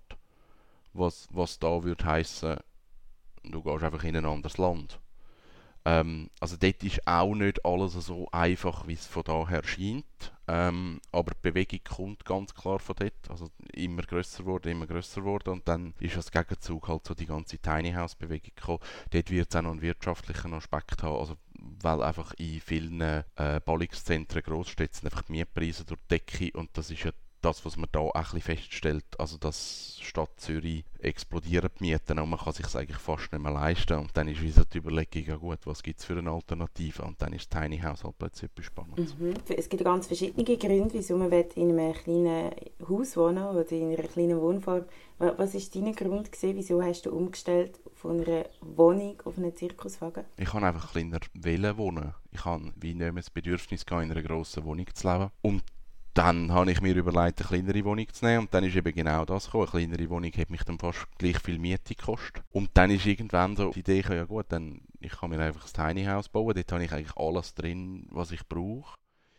Was, 0.93 1.27
was 1.31 1.59
da 1.59 1.83
würde 1.83 2.03
heißen, 2.03 2.57
du 3.43 3.61
gehst 3.61 3.83
einfach 3.83 4.03
in 4.03 4.17
ein 4.17 4.25
anderes 4.25 4.57
Land. 4.57 4.99
Ähm, 5.85 6.29
also 6.39 6.57
dort 6.57 6.83
ist 6.83 7.07
auch 7.07 7.33
nicht 7.35 7.63
alles 7.65 7.93
so 7.93 8.27
einfach, 8.31 8.87
wie 8.87 8.93
es 8.93 9.07
von 9.07 9.23
daher 9.23 9.63
scheint. 9.63 10.33
Ähm, 10.47 10.99
aber 11.11 11.31
die 11.31 11.49
Bewegung 11.49 11.79
kommt 11.83 12.25
ganz 12.25 12.53
klar 12.53 12.79
von 12.79 12.95
dort. 12.97 13.29
Also 13.29 13.49
immer 13.73 14.01
größer 14.01 14.45
wurde, 14.45 14.71
immer 14.71 14.87
größer 14.87 15.23
wurde. 15.23 15.51
Und 15.51 15.67
dann 15.67 15.93
ist 15.99 16.17
als 16.17 16.31
Gegenzug 16.31 16.87
halt 16.87 17.05
so 17.07 17.13
die 17.13 17.25
ganze 17.25 17.59
Tiny 17.59 17.93
House 17.93 18.15
Bewegung 18.15 18.51
gekommen. 18.55 18.79
Dort 19.11 19.29
wird 19.29 19.49
es 19.49 19.55
auch 19.55 19.61
noch 19.61 19.71
einen 19.71 19.81
wirtschaftlichen 19.81 20.53
Aspekt 20.53 21.01
haben. 21.03 21.17
Also 21.17 21.37
weil 21.81 22.01
einfach 22.01 22.33
in 22.37 22.59
vielen 22.61 23.01
äh, 23.01 23.23
Ballungszentren, 23.63 24.43
Großstädten 24.43 25.07
einfach 25.07 25.23
die 25.23 25.33
Mietpreise 25.33 25.85
durch 25.85 25.99
die 26.01 26.19
Decke 26.19 26.57
und 26.57 26.69
das 26.77 26.91
ist 26.91 27.03
ja 27.03 27.11
das, 27.41 27.65
was 27.65 27.77
man 27.77 27.89
da 27.91 27.99
auch 27.99 28.13
ein 28.13 28.21
bisschen 28.21 28.41
feststellt, 28.41 29.05
also 29.17 29.37
dass 29.37 29.97
Stadt 30.01 30.31
Zürich 30.37 30.83
explodieren 30.99 31.69
die 31.79 31.83
Mieten 31.83 32.19
und 32.19 32.29
man 32.29 32.39
kann 32.39 32.53
sich 32.53 32.65
eigentlich 32.75 32.97
fast 32.97 33.31
nicht 33.31 33.41
mehr 33.41 33.51
leisten 33.51 33.99
und 33.99 34.15
dann 34.15 34.27
ist 34.27 34.41
wieder 34.41 34.65
die 34.65 34.79
Überlegung, 34.79 35.23
ja 35.25 35.35
gut, 35.35 35.59
was 35.65 35.83
gibt 35.83 35.99
es 35.99 36.05
für 36.05 36.17
eine 36.17 36.31
Alternative 36.31 37.03
und 37.03 37.21
dann 37.21 37.33
ist 37.33 37.49
Tiny 37.49 37.79
House 37.79 38.03
halt 38.03 38.17
plötzlich 38.17 38.51
etwas 38.51 38.65
Spannendes. 38.65 39.17
Mhm. 39.17 39.33
Es 39.55 39.69
gibt 39.69 39.83
ganz 39.83 40.07
verschiedene 40.07 40.57
Gründe, 40.57 40.93
wieso 40.93 41.17
man 41.17 41.31
in 41.31 41.79
einem 41.79 41.93
kleinen 41.93 42.51
Haus 42.87 43.15
wohnen 43.15 43.43
oder 43.43 43.71
in 43.71 43.93
einer 43.93 44.07
kleinen 44.07 44.39
Wohnform. 44.41 44.85
Was 45.19 45.53
war 45.53 45.61
dein 45.73 45.95
Grund, 45.95 46.31
gewesen? 46.31 46.55
wieso 46.55 46.81
hast 46.81 47.05
du 47.05 47.11
umgestellt 47.11 47.79
von 47.93 48.21
einer 48.21 48.45
Wohnung 48.61 49.21
auf 49.25 49.37
einen 49.37 49.55
Zirkuswagen? 49.55 50.23
Ich 50.37 50.49
kann 50.49 50.63
einfach 50.63 50.93
kleiner 50.93 51.77
wohnen. 51.77 52.13
Ich 52.31 52.45
habe 52.45 52.71
wie 52.77 52.93
nicht 52.93 52.99
mehr 52.99 53.11
das 53.13 53.29
Bedürfnis, 53.29 53.83
in 53.83 53.97
einer 53.97 54.21
grossen 54.21 54.63
Wohnung 54.63 54.85
zu 54.93 55.11
leben. 55.11 55.31
Und 55.41 55.63
dann 56.19 56.51
habe 56.51 56.69
ich 56.69 56.81
mir 56.81 56.93
überlegt, 56.97 57.39
eine 57.39 57.47
kleinere 57.47 57.85
Wohnung 57.85 58.05
zu 58.11 58.25
nehmen 58.25 58.39
und 58.39 58.53
dann 58.53 58.65
ist 58.65 58.75
eben 58.75 58.93
genau 58.93 59.23
das 59.23 59.45
gekommen. 59.45 59.69
Eine 59.71 59.87
kleinere 59.87 60.09
Wohnung 60.09 60.31
hat 60.33 60.49
mich 60.49 60.63
dann 60.63 60.77
fast 60.77 61.07
gleich 61.17 61.39
viel 61.39 61.57
Miete 61.57 61.95
gekostet. 61.95 62.43
Und 62.51 62.71
dann 62.73 62.91
ist 62.91 63.05
irgendwann 63.05 63.55
so 63.55 63.71
die 63.71 63.79
Idee, 63.79 64.03
ja 64.09 64.25
gut, 64.25 64.47
dann 64.49 64.81
ich 64.99 65.13
kann 65.13 65.29
mir 65.29 65.39
einfach 65.39 65.65
ein 65.65 65.95
Tiny 65.95 66.05
House 66.07 66.27
bauen, 66.27 66.53
dort 66.53 66.71
habe 66.73 66.83
ich 66.83 66.91
eigentlich 66.91 67.15
alles 67.15 67.53
drin, 67.53 68.05
was 68.11 68.31
ich 68.31 68.45
brauche. 68.49 68.97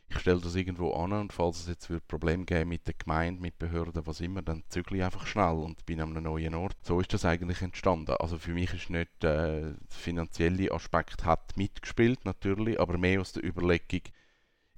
Ich 0.09 0.21
stelle 0.21 0.41
das 0.41 0.55
irgendwo 0.55 0.95
an 0.95 1.13
und 1.13 1.35
falls 1.35 1.61
es 1.61 1.67
jetzt 1.67 1.91
ein 1.91 2.01
Problem 2.09 2.47
geben 2.47 2.71
mit 2.71 2.87
der 2.87 2.95
Gemeinde, 2.95 3.43
mit 3.43 3.59
Behörden, 3.59 4.07
was 4.07 4.23
immer, 4.23 4.41
dann 4.41 4.65
zügle 4.71 4.97
ich 4.97 5.05
einfach 5.05 5.27
schnell 5.27 5.57
und 5.57 5.85
bin 5.85 6.01
an 6.01 6.17
einem 6.17 6.25
neuen 6.25 6.55
Ort. 6.55 6.77
So 6.81 6.99
ist 6.99 7.13
das 7.13 7.27
eigentlich 7.27 7.61
entstanden. 7.61 8.17
Also 8.19 8.39
für 8.39 8.55
mich 8.55 8.73
ist 8.73 8.89
nicht 8.89 9.23
äh, 9.23 9.61
der 9.61 9.75
finanzielle 9.91 10.73
Aspekt 10.73 11.27
hat 11.27 11.59
mitgespielt, 11.59 12.25
natürlich, 12.25 12.81
aber 12.81 12.97
mehr 12.97 13.21
aus 13.21 13.33
der 13.33 13.45
Überlegung, 13.45 14.01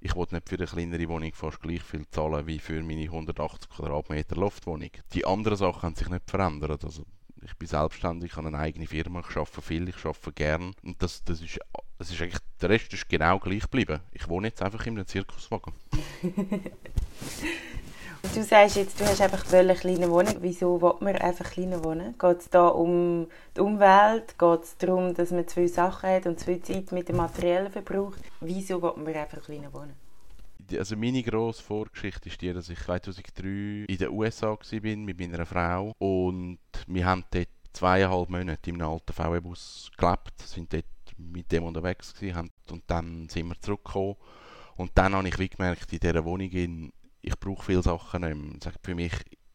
ich 0.03 0.15
wollte 0.15 0.35
nicht 0.35 0.49
für 0.49 0.57
eine 0.57 0.67
kleinere 0.67 1.07
Wohnung 1.07 1.33
fast 1.33 1.61
gleich 1.61 1.81
viel 1.81 2.05
zahlen 2.09 2.45
wie 2.45 2.59
für 2.59 2.83
meine 2.83 3.03
180 3.03 3.69
Quadratmeter 3.69 4.35
Loftwohnung. 4.35 4.89
Die 5.13 5.25
anderen 5.25 5.57
Sachen 5.57 5.81
haben 5.81 5.95
sich 5.95 6.09
nicht 6.09 6.29
verändert. 6.29 6.83
Also 6.83 7.05
ich 7.41 7.55
bin 7.55 7.69
selbstständig, 7.69 8.31
ich 8.31 8.37
habe 8.37 8.49
eine 8.49 8.57
eigene 8.57 8.85
Firma, 8.85 9.21
ich 9.21 9.37
arbeite 9.37 9.61
viel, 9.61 9.87
ich 9.87 10.05
arbeite 10.05 10.33
gern. 10.33 10.75
Und 10.83 11.01
das, 11.01 11.23
das, 11.23 11.39
ist, 11.41 11.57
das 11.97 12.11
ist 12.11 12.21
eigentlich, 12.21 12.41
der 12.61 12.69
Rest 12.69 12.93
ist 12.93 13.07
genau 13.07 13.39
gleich 13.39 13.61
geblieben. 13.61 14.01
Ich 14.11 14.27
wohne 14.27 14.47
jetzt 14.47 14.61
einfach 14.61 14.85
in 14.85 14.97
einem 14.97 15.07
Zirkuswagen. 15.07 15.73
Du 18.31 18.41
sagst 18.41 18.77
jetzt, 18.77 18.99
du 18.99 19.05
hast 19.05 19.21
einfach 19.21 19.51
eine 19.53 19.75
kleine 19.75 20.09
Wohnung. 20.09 20.37
Wieso 20.39 20.81
will 20.81 20.95
man 21.01 21.15
einfach 21.17 21.51
kleiner 21.51 21.83
wohnen? 21.83 22.17
Geht 22.17 22.39
es 22.39 22.49
da 22.49 22.67
um 22.67 23.27
die 23.55 23.61
Umwelt? 23.61 24.39
Geht 24.39 24.63
es 24.63 24.77
darum, 24.77 25.13
dass 25.13 25.29
man 25.29 25.47
zu 25.47 25.55
viele 25.55 25.67
Sachen 25.67 26.09
hat 26.09 26.25
und 26.25 26.39
zu 26.39 26.45
viel 26.45 26.61
Zeit 26.61 26.91
mit 26.91 27.09
dem 27.09 27.17
Materiellen 27.17 27.71
verbraucht? 27.71 28.19
Wieso 28.39 28.81
will 28.81 28.93
man 28.95 29.13
einfach 29.13 29.43
kleiner 29.43 29.71
wohnen? 29.71 29.93
Also 30.75 30.95
meine 30.95 31.21
grosse 31.21 31.61
Vorgeschichte 31.61 32.29
ist 32.29 32.41
die, 32.41 32.53
dass 32.53 32.69
ich 32.69 32.79
2003 32.79 33.85
in 33.87 33.97
den 33.97 34.09
USA 34.09 34.51
war 34.51 34.57
mit 34.81 35.19
meiner 35.19 35.45
Frau 35.45 35.93
und 35.99 36.57
wir 36.87 37.05
haben 37.05 37.25
dort 37.29 37.49
zweieinhalb 37.73 38.29
Monate 38.29 38.69
in 38.69 38.81
einem 38.81 38.91
alten 38.91 39.13
VW-Bus 39.13 39.91
gelebt, 39.97 40.39
sind 40.39 40.73
dort 40.73 40.85
mit 41.17 41.51
dem 41.51 41.63
unterwegs 41.65 42.13
gewesen, 42.13 42.49
und 42.71 42.83
dann 42.87 43.27
sind 43.29 43.47
wir 43.47 43.59
zurückgekommen 43.59 44.15
und 44.77 44.91
dann 44.95 45.13
habe 45.13 45.27
ich 45.27 45.37
wie 45.37 45.49
gemerkt, 45.49 45.91
in 45.91 45.99
dieser 45.99 46.23
Wohnung 46.25 46.49
in 46.49 46.93
ich 47.23 47.39
brauche 47.39 47.63
viele 47.63 47.81
Sachen 47.81 48.21
nicht 48.21 48.35
mehr. 48.35 48.59
Das 48.59 48.73
hat 48.73 48.81
für 48.83 48.93
mich 48.93 49.13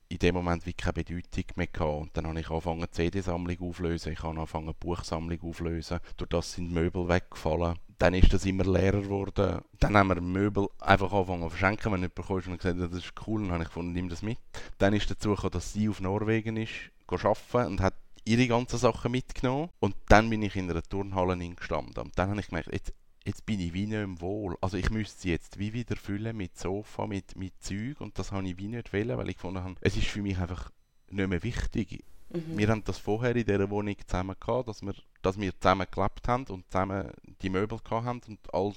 in 0.09 0.19
dem 0.19 0.35
Moment 0.35 0.65
wie 0.65 0.73
keine 0.73 0.95
Bedeutung 0.95 1.45
mehr 1.57 1.67
gehabt. 1.67 2.01
Und 2.01 2.17
dann 2.17 2.27
habe 2.27 2.41
ich 2.41 2.49
angefangen, 2.49 2.87
CD-Sammlung 2.91 3.61
aufzulösen, 3.61 4.13
ich 4.13 4.23
habe 4.23 4.39
angefangen, 4.39 4.75
Buchsammlung 4.81 5.41
aufzulösen. 5.43 6.01
Durch 6.17 6.31
das 6.31 6.53
sind 6.53 6.73
Möbel 6.73 7.09
weggefallen. 7.09 7.79
Dann 7.99 8.15
ist 8.15 8.33
das 8.33 8.47
immer 8.47 8.65
leerer 8.65 9.03
geworden. 9.03 9.61
Dann 9.81 9.97
haben 9.97 10.09
wir 10.09 10.21
Möbel 10.21 10.69
einfach 10.81 11.13
angefangen 11.13 11.43
zu 11.43 11.51
verschenken, 11.51 11.93
wenn 11.93 12.01
jemand 12.01 12.15
bekommst 12.15 12.47
und 12.47 12.57
gesagt 12.57 12.81
das 12.81 12.93
ist 12.93 13.13
cool, 13.27 13.43
dann 13.43 13.53
habe 13.53 13.65
ich 13.65 13.69
gefunden, 13.69 13.93
nimm 13.93 14.09
das 14.09 14.23
mit. 14.23 14.39
Dann 14.79 14.95
ist 14.95 15.11
dazu 15.11 15.31
gekommen, 15.31 15.51
dass 15.51 15.73
sie 15.73 15.89
auf 15.89 16.01
Norwegen 16.01 16.57
ist, 16.57 16.91
arbeiten 17.07 17.73
und 17.73 17.81
hat 17.81 17.95
ihre 18.25 18.47
ganzen 18.47 18.79
Sachen 18.79 19.11
mitgenommen. 19.11 19.69
Und 19.81 19.97
dann 20.09 20.31
bin 20.31 20.43
ich 20.43 20.57
in 20.57 20.71
einer 20.71 20.83
Turnhalle 20.83 21.37
gestanden. 21.55 22.05
Und 22.05 22.19
dann 22.19 22.31
habe 22.31 22.41
ich 22.41 22.49
gemerkt, 22.49 22.73
jetzt, 22.73 22.95
jetzt 23.29 23.45
bin 23.45 23.61
ich 23.61 23.75
wie 23.75 23.87
nicht 23.87 24.03
im 24.03 24.21
Wohl. 24.23 24.57
Also 24.63 24.79
ich 24.79 24.91
müsste 24.91 25.21
sie 25.21 25.31
jetzt 25.31 25.59
wie 25.59 25.75
wieder 25.75 25.97
füllen 25.97 26.35
mit 26.35 26.59
Sofa, 26.59 27.07
mit, 27.07 27.37
mit 27.37 27.53
Zeug 27.63 28.01
und 28.01 28.19
das 28.19 28.33
habe 28.33 28.49
ich 28.49 28.57
wie 28.57 28.69
nicht 28.69 28.93
wollen, 28.93 29.19
weil 29.19 29.29
ich 29.29 29.37
gefunden 29.37 29.63
habe, 29.63 29.75
es 29.83 29.97
ist 29.97 30.07
für 30.07 30.23
mich 30.23 30.39
einfach 30.39 30.71
nicht 31.11 31.29
mehr 31.29 31.43
wichtig. 31.43 32.05
Mhm. 32.31 32.57
Wir 32.57 32.69
haben 32.69 32.85
das 32.85 32.99
vorher 32.99 33.37
in 33.37 33.45
dieser 33.45 33.69
Wohnung 33.69 33.97
zusammen 34.07 34.35
gehabt, 34.41 34.69
dass 34.69 34.81
wir, 34.83 34.95
dass 35.21 35.39
wir 35.39 35.53
zusammen 35.61 35.87
gelebt 35.91 36.27
haben 36.27 36.45
und 36.47 36.65
zusammen 36.71 37.13
die 37.43 37.51
Möbel 37.51 37.79
gehabt 37.79 38.07
haben 38.07 38.21
und 38.27 38.55
all 38.55 38.73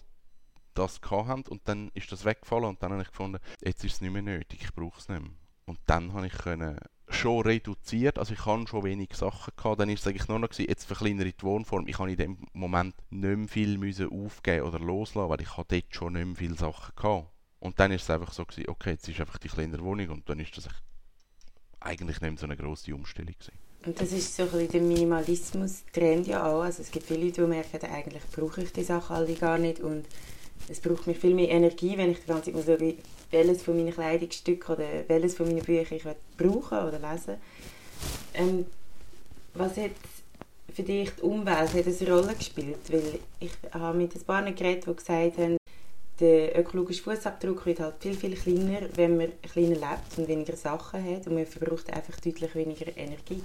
das 0.73 0.99
gehabt 0.99 1.27
haben 1.27 1.43
und 1.43 1.61
dann 1.65 1.89
ist 1.93 2.11
das 2.11 2.25
weggefallen 2.25 2.65
und 2.65 2.83
dann 2.83 2.91
habe 2.91 3.03
ich 3.03 3.09
gefunden, 3.09 3.39
jetzt 3.61 3.85
ist 3.85 3.95
es 3.95 4.01
nicht 4.01 4.11
mehr 4.11 4.21
nötig, 4.21 4.59
ich 4.61 4.73
brauche 4.73 4.99
es 4.99 5.07
nicht 5.07 5.21
mehr. 5.21 5.31
Und 5.65 5.79
dann 5.85 6.11
habe 6.11 6.27
ich 6.27 6.33
können 6.33 6.77
schon 7.13 7.43
reduziert, 7.43 8.17
also 8.17 8.33
ich 8.33 8.45
hatte 8.45 8.67
schon 8.67 8.83
wenig 8.83 9.13
Sachen 9.13 9.53
gehabt, 9.55 9.79
dann 9.79 9.89
ist 9.89 10.01
es 10.01 10.07
eigentlich 10.07 10.27
nur 10.27 10.39
noch 10.39 10.49
gewesen, 10.49 10.69
jetzt 10.69 10.85
verkleinere 10.85 11.27
ich 11.27 11.37
die 11.37 11.43
Wohnform, 11.43 11.87
ich 11.87 11.99
habe 11.99 12.11
in 12.11 12.17
dem 12.17 12.37
Moment 12.53 12.95
nicht 13.09 13.37
mehr 13.37 13.47
viel 13.47 13.77
müssen 13.77 14.09
aufgeben 14.09 14.65
oder 14.65 14.79
loslassen, 14.79 15.29
weil 15.29 15.41
ich 15.41 15.57
hatte 15.57 15.81
dort 15.81 15.95
schon 15.95 16.13
nicht 16.13 16.25
mehr 16.25 16.35
viele 16.35 16.55
Sachen 16.55 16.95
gehabt. 16.95 17.27
Und 17.59 17.79
dann 17.79 17.91
ist 17.91 18.03
es 18.03 18.09
einfach 18.09 18.33
so 18.33 18.43
gewesen, 18.43 18.69
okay, 18.69 18.91
jetzt 18.91 19.07
ist 19.07 19.19
einfach 19.19 19.37
die 19.37 19.47
kleinere 19.47 19.83
Wohnung 19.83 20.09
und 20.09 20.29
dann 20.29 20.39
ist 20.39 20.57
das 20.57 20.67
eigentlich 21.79 22.19
nicht 22.19 22.31
mehr 22.31 22.37
so 22.37 22.45
eine 22.45 22.57
grosse 22.57 22.93
Umstellung 22.93 23.33
gewesen. 23.33 23.53
Und 23.85 23.99
das 23.99 24.11
ist 24.11 24.35
so 24.35 24.43
ein 24.43 24.67
der 24.67 24.81
Minimalismus-Trend 24.81 26.27
ja 26.27 26.45
auch, 26.45 26.61
also 26.61 26.81
es 26.81 26.91
gibt 26.91 27.07
viele 27.07 27.25
Leute, 27.25 27.41
die 27.41 27.47
merken, 27.47 27.85
eigentlich 27.85 28.23
brauche 28.31 28.61
ich 28.61 28.73
die 28.73 28.83
Sachen 28.83 29.15
alle 29.15 29.33
gar 29.33 29.57
nicht 29.57 29.79
und 29.79 30.05
es 30.69 30.79
braucht 30.79 31.07
mir 31.07 31.15
viel 31.15 31.33
mehr 31.33 31.49
Energie, 31.49 31.97
wenn 31.97 32.11
ich 32.11 32.19
die 32.19 32.27
ganze 32.27 32.45
Zeit 32.45 32.55
muss 32.55 32.65
schauen, 32.65 32.97
welches 33.31 33.63
von 33.63 33.77
meinen 33.77 33.93
Kleidungsstücken 33.93 34.75
oder 34.75 34.85
welches 35.07 35.35
von 35.35 35.47
meinen 35.47 35.63
Büchern 35.63 35.97
ich 35.97 36.03
brauchen 36.37 36.77
oder 36.77 36.99
lesen 36.99 37.35
ähm, 38.33 38.65
Was 39.53 39.77
hat 39.77 39.91
für 40.73 40.83
dich 40.83 41.11
die 41.11 41.21
Umwelt 41.21 41.73
hat 41.73 41.87
eine 41.87 42.11
Rolle 42.11 42.35
gespielt? 42.35 42.79
Weil 42.89 43.19
ich 43.39 43.51
habe 43.73 43.97
mit 43.97 44.15
ein 44.15 44.23
paar 44.23 44.43
geredet, 44.51 44.85
die 44.87 44.95
gesagt 44.95 45.37
haben, 45.37 45.57
der 46.19 46.57
ökologische 46.59 47.01
Fußabdruck 47.01 47.65
wird 47.65 47.79
halt 47.79 47.95
viel, 47.99 48.15
viel 48.15 48.35
kleiner, 48.35 48.87
wenn 48.95 49.17
man 49.17 49.31
kleiner 49.41 49.75
lebt 49.75 50.17
und 50.17 50.27
weniger 50.27 50.55
Sachen 50.55 51.03
hat 51.03 51.25
und 51.27 51.33
man 51.33 51.47
verbraucht 51.47 51.91
einfach 51.91 52.19
deutlich 52.19 52.53
weniger 52.53 52.95
Energie. 52.95 53.41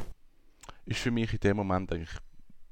Ist 0.85 1.01
für 1.01 1.11
mich 1.11 1.33
in 1.33 1.41
dem 1.41 1.57
Moment 1.57 1.91
eigentlich 1.91 2.11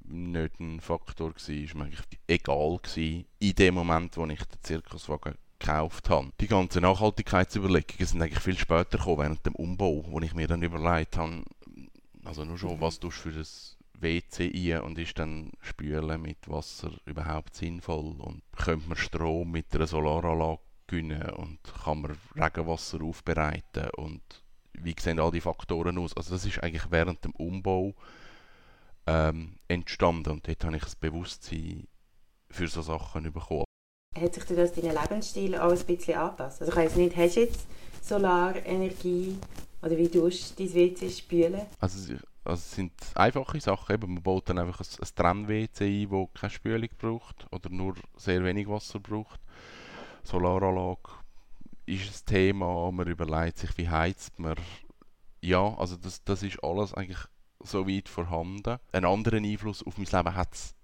nicht 0.05 0.61
ein 0.61 0.81
Faktor 0.81 1.33
gewesen, 1.33 1.65
ist 1.65 1.75
mir 1.75 1.85
eigentlich 1.85 2.05
egal 2.27 2.79
gewesen, 2.83 3.25
in 3.39 3.55
dem 3.55 3.75
Moment, 3.75 4.17
wo 4.17 4.27
ich 4.27 4.45
den 4.45 4.63
Zirkuswagen 4.63 5.35
gekauft 5.59 6.11
habe. 6.11 6.33
Die 6.41 6.47
ganzen 6.47 6.83
Nachhaltigkeitsüberlegungen 6.83 8.07
sind 8.07 8.23
eigentlich 8.23 8.43
viel 8.43 8.59
später 8.59 8.99
gekommen, 8.99 9.19
während 9.19 9.47
dem 9.47 9.55
Umbau, 9.55 10.05
wo 10.07 10.21
ich 10.21 10.35
mir 10.35 10.47
dann 10.47 10.63
überlegt 10.63 11.17
habe, 11.17 11.45
also 12.25 12.45
nur 12.45 12.59
schon, 12.59 12.81
was 12.81 13.01
du 13.01 13.11
für 13.11 13.33
das 13.33 13.77
WC 13.95 14.51
ein 14.75 14.83
und 14.83 14.99
ist 14.99 15.19
dann 15.19 15.53
spülen 15.61 16.21
mit 16.21 16.49
Wasser 16.49 16.91
überhaupt 17.07 17.55
sinnvoll 17.55 18.17
und 18.19 18.43
könnte 18.57 18.89
man 18.89 18.97
Strom 18.97 19.51
mit 19.51 19.75
einer 19.75 19.87
Solaranlage 19.87 20.61
gewinnen 20.87 21.31
und 21.31 21.59
kann 21.85 22.03
man 22.03 22.19
Regenwasser 22.37 23.03
aufbereiten 23.03 23.89
und 23.97 24.23
wie 24.75 24.95
sehen 24.99 25.21
all 25.21 25.31
die 25.31 25.41
Faktoren 25.41 25.99
aus? 25.99 26.17
Also 26.17 26.35
das 26.35 26.45
ist 26.45 26.63
eigentlich 26.63 26.91
während 26.91 27.25
dem 27.25 27.33
Umbau 27.33 27.95
ähm, 29.07 29.57
entstanden 29.69 30.31
und 30.31 30.49
dort 30.49 30.65
habe 30.65 30.77
ich 30.77 30.85
ein 30.85 30.93
Bewusstsein 31.01 31.87
für 32.51 32.69
solche 32.69 32.93
Sachen 32.93 33.33
bekommen. 33.33 33.65
Hat 34.17 34.35
sich 34.35 34.45
das 34.45 34.73
deinen 34.73 34.95
Lebensstil 34.95 35.57
auch 35.57 35.73
ein 35.73 35.87
bisschen 35.87 36.15
angepasst? 36.15 36.61
Also 36.61 36.73
ich 36.73 36.79
weiß 36.79 36.97
nicht, 36.97 37.17
hast 37.17 37.37
du 37.37 37.41
jetzt 37.41 37.67
Solarenergie 38.01 39.37
oder 39.83 39.97
wie 39.97 40.09
tust 40.09 40.59
du 40.59 40.65
dein 40.65 40.75
WC 40.75 41.11
spülen? 41.11 41.63
Also, 41.81 42.15
also 42.45 42.61
es 42.61 42.75
sind 42.75 42.93
einfache 43.15 43.61
Sachen. 43.61 43.95
Eben, 43.95 44.15
man 44.15 44.23
baut 44.23 44.49
dann 44.49 44.59
einfach 44.59 44.81
ein, 44.81 44.87
ein 45.01 45.09
Trenn-WC 45.17 46.05
ein, 46.05 46.11
das 46.11 46.41
keine 46.41 46.51
Spülung 46.51 46.89
braucht 46.97 47.47
oder 47.51 47.71
nur 47.71 47.95
sehr 48.17 48.45
wenig 48.45 48.69
Wasser 48.69 49.01
braucht. 49.01 49.41
Solaranlage 50.23 51.11
ist 51.87 52.09
ein 52.09 52.27
Thema, 52.27 52.91
man 52.93 53.09
überlegt 53.09 53.59
sich, 53.59 53.77
wie 53.77 53.89
heizt 53.89 54.39
man. 54.39 54.55
Ja, 55.43 55.77
also 55.77 55.97
das, 55.97 56.25
das 56.25 56.43
ist 56.43 56.63
alles 56.63 56.95
eigentlich 56.95 57.19
so 57.65 57.89
weit 57.89 58.09
vorhanden. 58.09 58.79
Einen 58.93 59.07
anderen 59.07 59.45
Einfluss 59.45 59.83
auf 59.83 59.99
mein 59.99 60.07
Leben 60.07 60.35
hat 60.35 60.55
es 60.55 60.75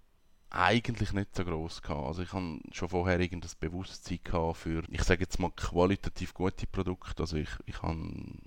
eigentlich 0.51 1.13
nicht 1.13 1.35
so 1.37 1.45
groß 1.45 1.83
gehabt. 1.83 2.07
Also 2.07 2.23
ich 2.23 2.33
habe 2.33 2.59
schon 2.73 2.89
vorher 2.89 3.21
irgendein 3.21 3.51
Bewusstsein 3.61 4.19
für, 4.55 4.83
ich 4.89 5.03
sage 5.05 5.21
jetzt 5.21 5.39
mal 5.39 5.53
qualitativ 5.53 6.35
gute 6.35 6.67
Produkte. 6.67 7.23
Also 7.23 7.37
ich, 7.37 7.51
ich 7.67 7.81
habe 7.83 7.99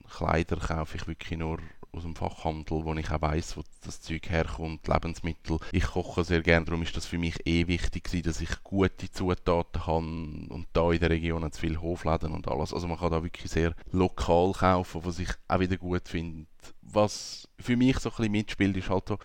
Kleider 0.09 0.57
kaufe 0.57 0.97
ich 0.97 1.07
wirklich 1.07 1.39
nur 1.39 1.59
aus 1.93 2.03
dem 2.03 2.15
Fachhandel, 2.15 2.83
wo 2.83 2.93
ich 2.95 3.11
auch 3.11 3.21
weiss, 3.21 3.55
wo 3.55 3.61
das 3.85 4.01
Zeug 4.01 4.29
herkommt, 4.29 4.87
Lebensmittel. 4.87 5.59
Ich 5.71 5.85
koche 5.85 6.23
sehr 6.23 6.41
gerne, 6.41 6.65
darum 6.65 6.81
ist 6.81 6.97
das 6.97 7.05
für 7.05 7.19
mich 7.19 7.45
eh 7.45 7.67
wichtig 7.67 8.05
gewesen, 8.05 8.23
dass 8.23 8.41
ich 8.41 8.63
gute 8.63 9.11
Zutaten 9.11 9.85
habe 9.85 10.05
und 10.05 10.65
da 10.73 10.91
in 10.91 10.99
der 10.99 11.11
Region 11.11 11.43
es 11.43 11.59
viele 11.59 11.81
Hofläden 11.81 12.33
und 12.33 12.47
alles. 12.47 12.73
Also 12.73 12.87
man 12.87 12.97
kann 12.97 13.11
da 13.11 13.23
wirklich 13.23 13.51
sehr 13.51 13.75
lokal 13.91 14.53
kaufen, 14.53 15.05
was 15.05 15.19
ich 15.19 15.29
auch 15.47 15.59
wieder 15.59 15.77
gut 15.77 16.07
finde. 16.07 16.47
Was 16.93 17.47
für 17.59 17.75
mich 17.75 17.99
so 17.99 18.09
ein 18.09 18.15
bisschen 18.15 18.31
mitspielt, 18.31 18.77
ist 18.77 18.89
halt 18.89 19.07
so, 19.07 19.17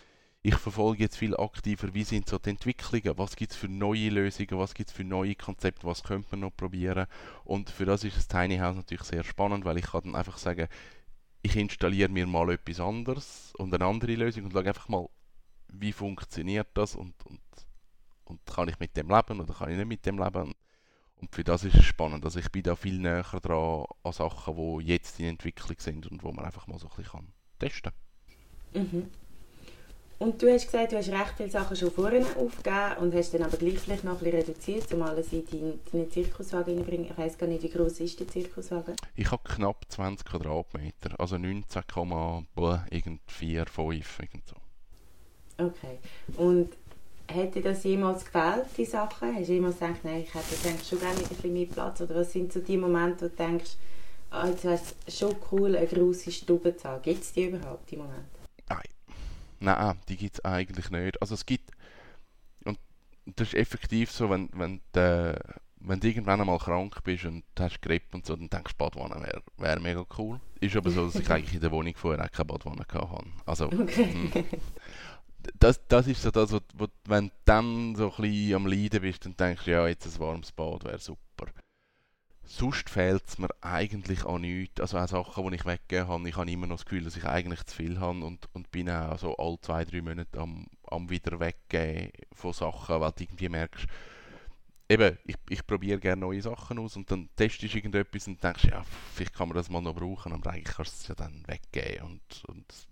ich 0.43 0.55
verfolge 0.55 1.03
jetzt 1.03 1.17
viel 1.17 1.37
aktiver, 1.37 1.93
wie 1.93 2.05
sind 2.05 2.29
so 2.29 2.39
die 2.39 2.51
Entwicklungen, 2.51 3.19
was 3.19 3.37
gibt 3.37 3.53
es 3.53 3.59
für 3.59 3.69
neue 3.69 4.09
Lösungen, 4.09 4.59
was 4.59 4.73
gibt 4.73 4.91
es 4.91 4.97
für 4.97 5.05
neue 5.05 5.35
Konzepte, 5.35 5.87
was 5.87 6.03
könnte 6.03 6.29
man 6.31 6.41
noch 6.41 6.57
probieren. 6.57 7.07
Und 7.45 7.71
für 7.71 7.85
das 7.85 8.05
ist 8.05 8.17
das 8.17 8.29
Tiny 8.29 8.59
House 8.59 8.77
natürlich 8.77 9.03
sehr 9.03 9.25
spannend, 9.25 9.65
weil 9.65 9.79
ich 9.79 9.87
kann 9.87 10.03
dann 10.05 10.15
einfach 10.15 10.39
sagen, 10.39 10.69
ich 11.43 11.57
installiere 11.57 12.11
mir 12.11 12.27
mal 12.27 12.51
etwas 12.51 12.81
anderes 12.81 13.53
und 13.57 13.75
eine 13.75 13.85
andere 13.85 14.15
Lösung 14.15 14.45
und 14.45 14.53
schaue 14.53 14.67
einfach 14.67 14.89
mal, 14.89 15.09
wie 15.69 15.93
funktioniert 15.93 16.69
das 16.75 16.95
und, 16.95 17.15
und, 17.27 17.41
und 18.25 18.47
kann 18.47 18.69
ich 18.69 18.79
mit 18.79 18.97
dem 18.97 19.09
leben 19.11 19.41
oder 19.41 19.55
kann 19.55 19.71
ich 19.71 19.77
nicht 19.77 19.89
mit 19.89 20.07
dem 20.07 20.19
leben. 20.19 20.55
Und 21.17 21.35
für 21.35 21.45
das 21.45 21.65
ist 21.65 21.75
es 21.75 21.85
spannend. 21.85 22.25
Also 22.25 22.39
ich 22.39 22.51
bin 22.51 22.63
da 22.63 22.77
viel 22.77 22.99
näher 22.99 23.25
dran 23.43 23.85
an 24.05 24.13
Sachen, 24.13 24.57
die 24.57 24.87
jetzt 24.87 25.19
in 25.19 25.27
Entwicklung 25.27 25.79
sind 25.79 26.07
und 26.07 26.23
wo 26.23 26.33
man 26.33 26.45
einfach 26.45 26.69
mal 26.69 26.79
so 26.79 26.89
ein 26.89 26.97
bisschen 26.97 27.33
testen. 27.59 27.93
Mhm. 28.75 29.07
Und 30.19 30.43
du 30.43 30.53
hast 30.53 30.67
gesagt, 30.67 30.91
du 30.91 30.97
hast 30.97 31.11
recht 31.11 31.35
viele 31.37 31.49
Sachen 31.49 31.77
schon 31.77 31.93
vorher 31.93 32.27
aufgegeben 32.37 32.97
und 33.00 33.15
hast 33.15 33.35
dann 33.35 33.45
aber 33.45 33.57
gleich 33.57 33.79
vielleicht 33.79 34.03
noch 34.03 34.15
ein 34.15 34.19
bisschen 34.19 34.41
reduziert, 34.41 34.93
um 34.93 35.03
alles 35.03 35.33
in 35.33 35.47
deinen, 35.47 35.79
deinen 35.93 36.11
Zirkuswagen 36.11 36.75
reinzubringen. 36.75 37.07
Ich 37.09 37.17
weiß 37.17 37.38
gar 37.38 37.47
nicht, 37.47 37.62
wie 37.62 37.69
groß 37.69 38.00
ist 38.00 38.19
der 38.19 38.27
Zirkuswagen? 38.27 38.97
Ich 39.15 39.31
habe 39.31 39.45
knapp 39.45 39.85
20 39.89 40.26
Quadratmeter, 40.26 41.21
also 41.21 41.37
19,4, 41.37 43.69
5, 43.69 44.19
irgend 44.19 44.49
so. 44.49 44.56
Okay. 45.65 46.00
Und 46.37 46.73
hätte 47.28 47.61
das 47.61 47.85
jemals 47.85 48.25
gefällt, 48.25 48.67
die 48.76 48.87
Sachen? 48.87 49.37
Hast 49.37 49.49
du 49.49 49.52
jemals 49.52 49.78
gedacht, 49.78 50.00
nein, 50.02 50.25
ich 50.26 50.35
hätte 50.35 50.85
schon 50.85 50.99
gerne 50.99 51.17
ein 51.17 51.28
bisschen 51.28 51.52
mehr 51.52 51.67
Platz? 51.67 52.00
Oder 52.00 52.17
was 52.17 52.32
sind 52.32 52.52
so 52.52 52.59
die 52.59 52.76
Momente, 52.76 53.26
wo 53.26 53.28
du 53.28 53.37
denkst, 53.37 53.76
ah, 54.30 54.49
jetzt 54.49 54.64
wäre 54.64 54.80
es 55.06 55.19
schon 55.19 55.36
cool, 55.52 55.76
eine 55.76 55.86
grosse 55.86 56.32
Stube 56.32 56.76
zu 56.76 56.88
haben? 56.88 57.02
Gibt 57.02 57.23
es 57.23 57.32
die 57.32 57.45
überhaupt, 57.45 57.91
die 57.91 57.97
Momente? 57.97 58.25
Nein 58.69 58.82
Nein, 59.60 59.99
die 60.08 60.17
gibt 60.17 60.36
es 60.36 60.45
eigentlich 60.45 60.91
nicht. 60.91 61.21
Also 61.21 61.34
es 61.34 61.45
gibt, 61.45 61.71
und 62.64 62.78
das 63.26 63.49
ist 63.49 63.54
effektiv 63.54 64.10
so, 64.10 64.30
wenn, 64.30 64.49
wenn, 64.52 64.80
de, 64.95 65.36
wenn 65.80 66.00
du 66.00 66.08
irgendwann 66.08 66.41
einmal 66.41 66.58
krank 66.58 67.02
bist 67.02 67.25
und 67.25 67.45
hast 67.58 67.82
Grippe 67.82 68.17
und 68.17 68.26
so, 68.26 68.36
dann 68.36 68.49
denkst 68.49 68.73
du, 68.73 68.78
Badwanne 68.78 69.21
wäre 69.21 69.43
wär 69.56 69.80
mega 69.80 70.04
cool. 70.17 70.41
Ist 70.60 70.76
aber 70.76 70.91
so, 70.91 71.06
dass 71.06 71.21
ich 71.21 71.30
eigentlich 71.30 71.54
in 71.54 71.60
der 71.60 71.73
Wohnung 71.73 71.95
vorher 71.97 72.25
auch 72.25 72.30
keine 72.30 72.47
Badwanne 72.47 72.86
hatte. 72.88 73.25
Also, 73.47 73.67
okay. 73.67 74.12
Hm. 74.12 74.45
das, 75.58 75.80
das 75.88 76.06
ist 76.06 76.23
so 76.23 76.30
das, 76.30 76.52
wo, 76.52 76.60
wo, 76.75 76.86
wenn 77.06 77.28
du 77.28 77.34
dann 77.45 77.97
so 77.97 78.12
ein 78.12 78.23
bisschen 78.23 78.54
am 78.54 78.67
Leiden 78.67 79.00
bist, 79.00 79.25
dann 79.25 79.36
denkst 79.36 79.64
du, 79.64 79.71
ja, 79.73 79.88
jetzt 79.88 80.06
ein 80.06 80.21
warmes 80.21 80.52
Bad 80.52 80.84
wäre 80.84 80.99
super 80.99 81.47
sonst 82.49 82.89
fehlt 82.89 83.23
es 83.26 83.39
mir 83.39 83.49
eigentlich 83.61 84.25
an 84.25 84.41
nichts. 84.41 84.80
Also 84.80 84.99
auch 84.99 85.08
Sachen, 85.08 85.50
die 85.50 85.56
ich 85.56 85.67
weggegeben 85.67 86.08
habe, 86.08 86.28
ich 86.28 86.37
habe 86.37 86.50
immer 86.50 86.67
noch 86.67 86.76
das 86.76 86.87
Gefühl, 86.87 87.04
dass 87.04 87.17
ich 87.17 87.25
eigentlich 87.25 87.63
zu 87.65 87.76
viel 87.76 88.00
habe 88.00 88.25
und, 88.25 88.49
und 88.54 88.71
bin 88.71 88.91
auch 88.91 89.19
so 89.19 89.37
alle 89.37 89.61
zwei, 89.61 89.84
drei 89.84 90.00
Monate 90.00 90.41
am, 90.41 90.67
am 90.87 91.11
wieder 91.11 91.39
weggehen 91.39 92.11
von 92.32 92.52
Sachen, 92.52 93.00
weil 93.00 93.13
du 93.13 93.25
irgendwie 93.25 93.49
merkst, 93.50 93.87
eben, 94.89 95.19
ich, 95.26 95.37
ich 95.50 95.67
probiere 95.67 96.00
gerne 96.00 96.21
neue 96.21 96.41
Sachen 96.41 96.78
aus 96.78 96.97
und 96.97 97.11
dann 97.11 97.28
testest 97.37 97.75
du 97.75 97.78
irgendetwas 97.78 98.26
und 98.26 98.43
denkst, 98.43 98.65
ja, 98.65 98.82
vielleicht 99.15 99.34
kann 99.34 99.49
man 99.49 99.56
das 99.56 99.69
mal 99.69 99.82
noch 99.82 99.95
brauchen, 99.95 100.32
aber 100.32 100.50
eigentlich 100.50 100.75
kannst 100.75 100.93
du 100.93 101.02
es 101.02 101.08
ja 101.08 101.15
dann 101.15 101.47
weggeben 101.47 102.06
und, 102.06 102.45
und 102.47 102.89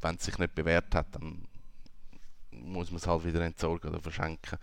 wenn 0.00 0.16
es 0.16 0.24
sich 0.24 0.38
nicht 0.38 0.54
bewährt 0.54 0.94
hat, 0.94 1.14
dann 1.14 1.46
muss 2.50 2.90
man 2.90 2.96
es 2.96 3.06
halt 3.06 3.24
wieder 3.24 3.42
entsorgen 3.42 3.90
oder 3.90 4.00
verschenken. 4.00 4.58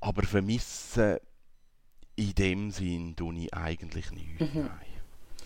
Aber 0.00 0.22
vermissen 0.22 1.18
in 2.18 2.34
dem 2.34 2.70
Sinn 2.72 3.14
tue 3.14 3.34
ich 3.36 3.54
eigentlich 3.54 4.10
nichts. 4.10 4.40
Mhm. 4.54 4.68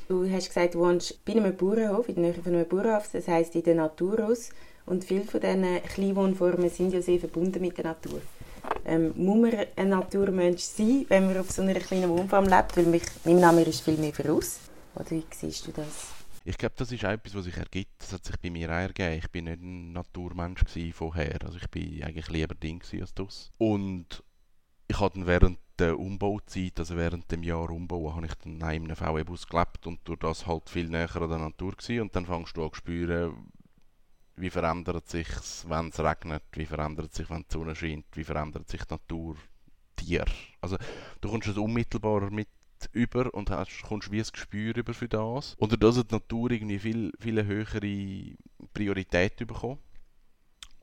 Du 0.08 0.28
hast 0.30 0.48
gesagt, 0.48 0.74
du 0.74 0.80
wohnst 0.80 1.22
bei 1.24 1.32
einem 1.32 1.54
Bauernhof, 1.54 2.08
in 2.08 2.14
der 2.16 2.24
Nähe 2.24 2.35
von 2.35 2.54
einem 2.54 2.66
Bauernhof, 2.66 3.11
das 3.12 3.28
heisst 3.28 3.54
in 3.54 3.62
der 3.62 3.74
Natur 3.74 4.26
aus. 4.26 4.50
Und 4.87 5.04
viele 5.04 5.24
von 5.24 5.40
diesen 5.40 5.82
Kleinwohnformen 5.82 6.70
sind 6.70 6.92
ja 6.92 7.02
sehr 7.02 7.20
verbunden 7.20 7.61
mit 7.61 7.76
der 7.76 7.85
Natur. 7.85 8.20
Ähm, 8.85 9.12
muss 9.16 9.38
man 9.38 9.66
ein 9.76 9.88
Naturmensch 9.90 10.62
sein, 10.62 11.04
wenn 11.08 11.26
man 11.26 11.37
auf 11.37 11.50
so 11.50 11.62
einer 11.62 11.74
kleinen 11.74 12.08
Wohnfarm 12.08 12.46
lebt? 12.46 12.76
Weil 12.76 12.87
mich, 12.87 13.04
mein 13.24 13.38
Name 13.38 13.62
ist 13.62 13.82
viel 13.82 13.98
mehr 13.98 14.12
voraus. 14.12 14.58
Oder 14.94 15.11
wie 15.11 15.24
siehst 15.30 15.66
du 15.66 15.72
das? 15.72 16.08
Ich 16.44 16.58
glaube, 16.58 16.74
das 16.76 16.90
ist 16.90 17.04
auch 17.04 17.11
etwas, 17.11 17.35
was 17.35 17.44
sich 17.44 17.56
ergibt. 17.56 17.92
Das 18.00 18.12
hat 18.12 18.24
sich 18.24 18.37
bei 18.40 18.50
mir 18.50 18.68
auch 18.68 18.80
ergeben. 18.80 19.18
Ich 19.18 19.30
bin 19.30 19.44
nicht 19.44 19.62
ein 19.62 19.92
Naturmensch 19.92 20.62
vorher. 20.94 21.38
Also 21.44 21.58
ich 21.58 21.68
bin 21.68 22.02
eigentlich 22.02 22.28
lieber 22.28 22.54
Ding 22.54 22.82
als 23.00 23.14
das. 23.14 23.50
Und 23.58 24.24
ich 24.92 25.00
habe 25.00 25.14
dann 25.14 25.26
während 25.26 25.59
der 25.78 25.98
Umbauzeit, 25.98 26.78
also 26.78 26.96
während 26.98 27.33
dem 27.33 27.42
Jahr 27.42 27.70
Umbau, 27.70 28.14
habe 28.14 28.26
ich 28.26 28.35
dann 28.35 28.57
in 28.57 28.62
einem 28.62 28.94
VW-Bus 28.94 29.48
gelebt 29.48 29.87
und 29.87 30.00
durch 30.05 30.18
das 30.18 30.46
halt 30.46 30.68
viel 30.68 30.88
näher 30.88 31.16
an 31.16 31.31
der 31.31 31.38
Natur 31.38 31.72
gewesen. 31.72 32.02
Und 32.02 32.14
dann 32.14 32.26
fängst 32.26 32.55
du 32.57 32.62
an 32.62 32.72
zu 32.72 32.76
spüren, 32.76 33.50
wie 34.37 34.50
verändert 34.50 35.09
sich 35.09 35.28
wenn 35.66 35.88
es 35.88 35.98
regnet, 35.98 36.42
wie 36.52 36.66
verändert 36.66 37.14
sich, 37.14 37.31
wenn 37.31 37.44
die 37.48 37.52
Sonne 37.52 37.74
scheint, 37.74 38.05
wie 38.12 38.24
verändert 38.24 38.68
sich 38.68 38.85
die 38.85 38.92
Natur, 38.92 39.37
Tier. 39.96 40.26
Also 40.61 40.76
du 41.22 41.31
kommst 41.31 41.48
es 41.48 41.57
unmittelbar 41.57 42.31
mit 42.31 42.48
über 42.92 43.33
und 43.33 43.50
hast, 43.50 43.83
kommst 43.83 44.11
wie 44.11 44.20
ein 44.20 44.26
Gespür 44.31 44.76
über 44.76 44.92
für 44.92 45.09
das. 45.09 45.55
Und 45.59 45.72
dadurch 45.72 45.96
hat 45.96 46.11
die 46.11 46.16
Natur 46.16 46.50
irgendwie 46.50 46.78
viel, 46.78 47.12
viel 47.18 47.44
höhere 47.44 48.37
Priorität 48.74 49.37
bekommen. 49.37 49.78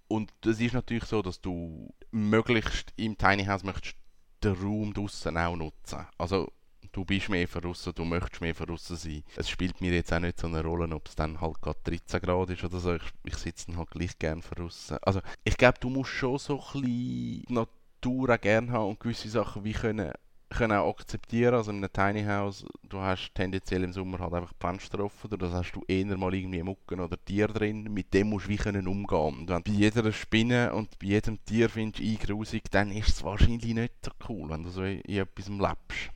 Und 0.09 0.33
das 0.41 0.59
ist 0.59 0.73
natürlich 0.73 1.05
so, 1.05 1.21
dass 1.21 1.39
du 1.39 1.93
möglichst 2.11 2.91
im 2.97 3.17
Tiny 3.17 3.45
House 3.45 3.63
möchtest 3.63 3.95
den 4.43 4.53
Raum 4.53 4.93
draußen 4.93 5.37
auch 5.37 5.55
nutzen. 5.55 6.07
Also 6.17 6.51
du 6.91 7.05
bist 7.05 7.29
mehr 7.29 7.45
draußen, 7.45 7.93
du 7.93 8.05
möchtest 8.05 8.41
mehr 8.41 8.53
draußen 8.53 8.95
sein. 8.95 9.23
Es 9.35 9.47
spielt 9.49 9.79
mir 9.81 9.93
jetzt 9.93 10.11
auch 10.11 10.19
nicht 10.19 10.39
so 10.39 10.47
eine 10.47 10.63
Rolle, 10.63 10.93
ob 10.95 11.07
es 11.07 11.15
dann 11.15 11.39
halt 11.39 11.61
gerade 11.61 11.79
13 11.83 12.21
Grad 12.21 12.49
ist 12.49 12.63
oder 12.63 12.79
so. 12.79 12.95
Ich, 12.95 13.03
ich 13.23 13.35
sitze 13.35 13.67
dann 13.67 13.77
halt 13.77 13.91
gleich 13.91 14.17
gerne 14.17 14.41
draußen. 14.41 14.97
Also 15.03 15.21
ich 15.43 15.57
glaube, 15.57 15.77
du 15.79 15.89
musst 15.89 16.09
schon 16.11 16.39
so 16.39 16.59
ein 16.73 16.81
bisschen 16.81 17.45
Natur 17.49 18.33
auch 18.33 18.41
gerne 18.41 18.71
haben 18.71 18.89
und 18.89 18.99
gewisse 18.99 19.29
Sachen 19.29 19.63
wie 19.63 19.73
können 19.73 20.11
können 20.49 20.77
auch 20.77 20.89
akzeptieren, 20.89 21.53
also 21.53 21.71
in 21.71 21.77
einem 21.77 21.93
Tiny 21.93 22.23
House, 22.23 22.65
du 22.83 22.99
hast 22.99 23.33
tendenziell 23.35 23.83
im 23.83 23.93
Sommer 23.93 24.19
halt 24.19 24.33
einfach 24.33 24.53
die 24.53 24.65
Fenster 24.65 24.99
offen, 24.99 25.31
oder 25.31 25.51
hast 25.51 25.73
du 25.73 25.83
eher 25.87 26.17
mal 26.17 26.33
irgendwie 26.33 26.63
Mucken 26.63 26.99
oder 26.99 27.23
Tier 27.23 27.47
drin, 27.47 27.83
mit 27.83 28.13
dem 28.13 28.29
musst 28.29 28.47
du 28.47 28.49
wie 28.49 28.57
können 28.57 28.87
umgehen. 28.87 29.39
Und 29.39 29.49
wenn 29.49 29.63
du 29.63 29.71
bei 29.71 29.77
jeder 29.77 30.11
Spinne 30.11 30.73
und 30.73 30.97
bei 30.99 31.07
jedem 31.07 31.43
Tier 31.45 31.69
findest, 31.69 32.03
eingrusig, 32.03 32.63
dann 32.71 32.91
ist 32.91 33.09
es 33.09 33.23
wahrscheinlich 33.23 33.73
nicht 33.73 33.93
so 34.03 34.11
cool, 34.27 34.49
wenn 34.49 34.63
du 34.63 34.69
so 34.69 34.83
in, 34.83 35.01
in 35.01 35.19
etwas 35.19 35.47
lebst. 35.47 36.11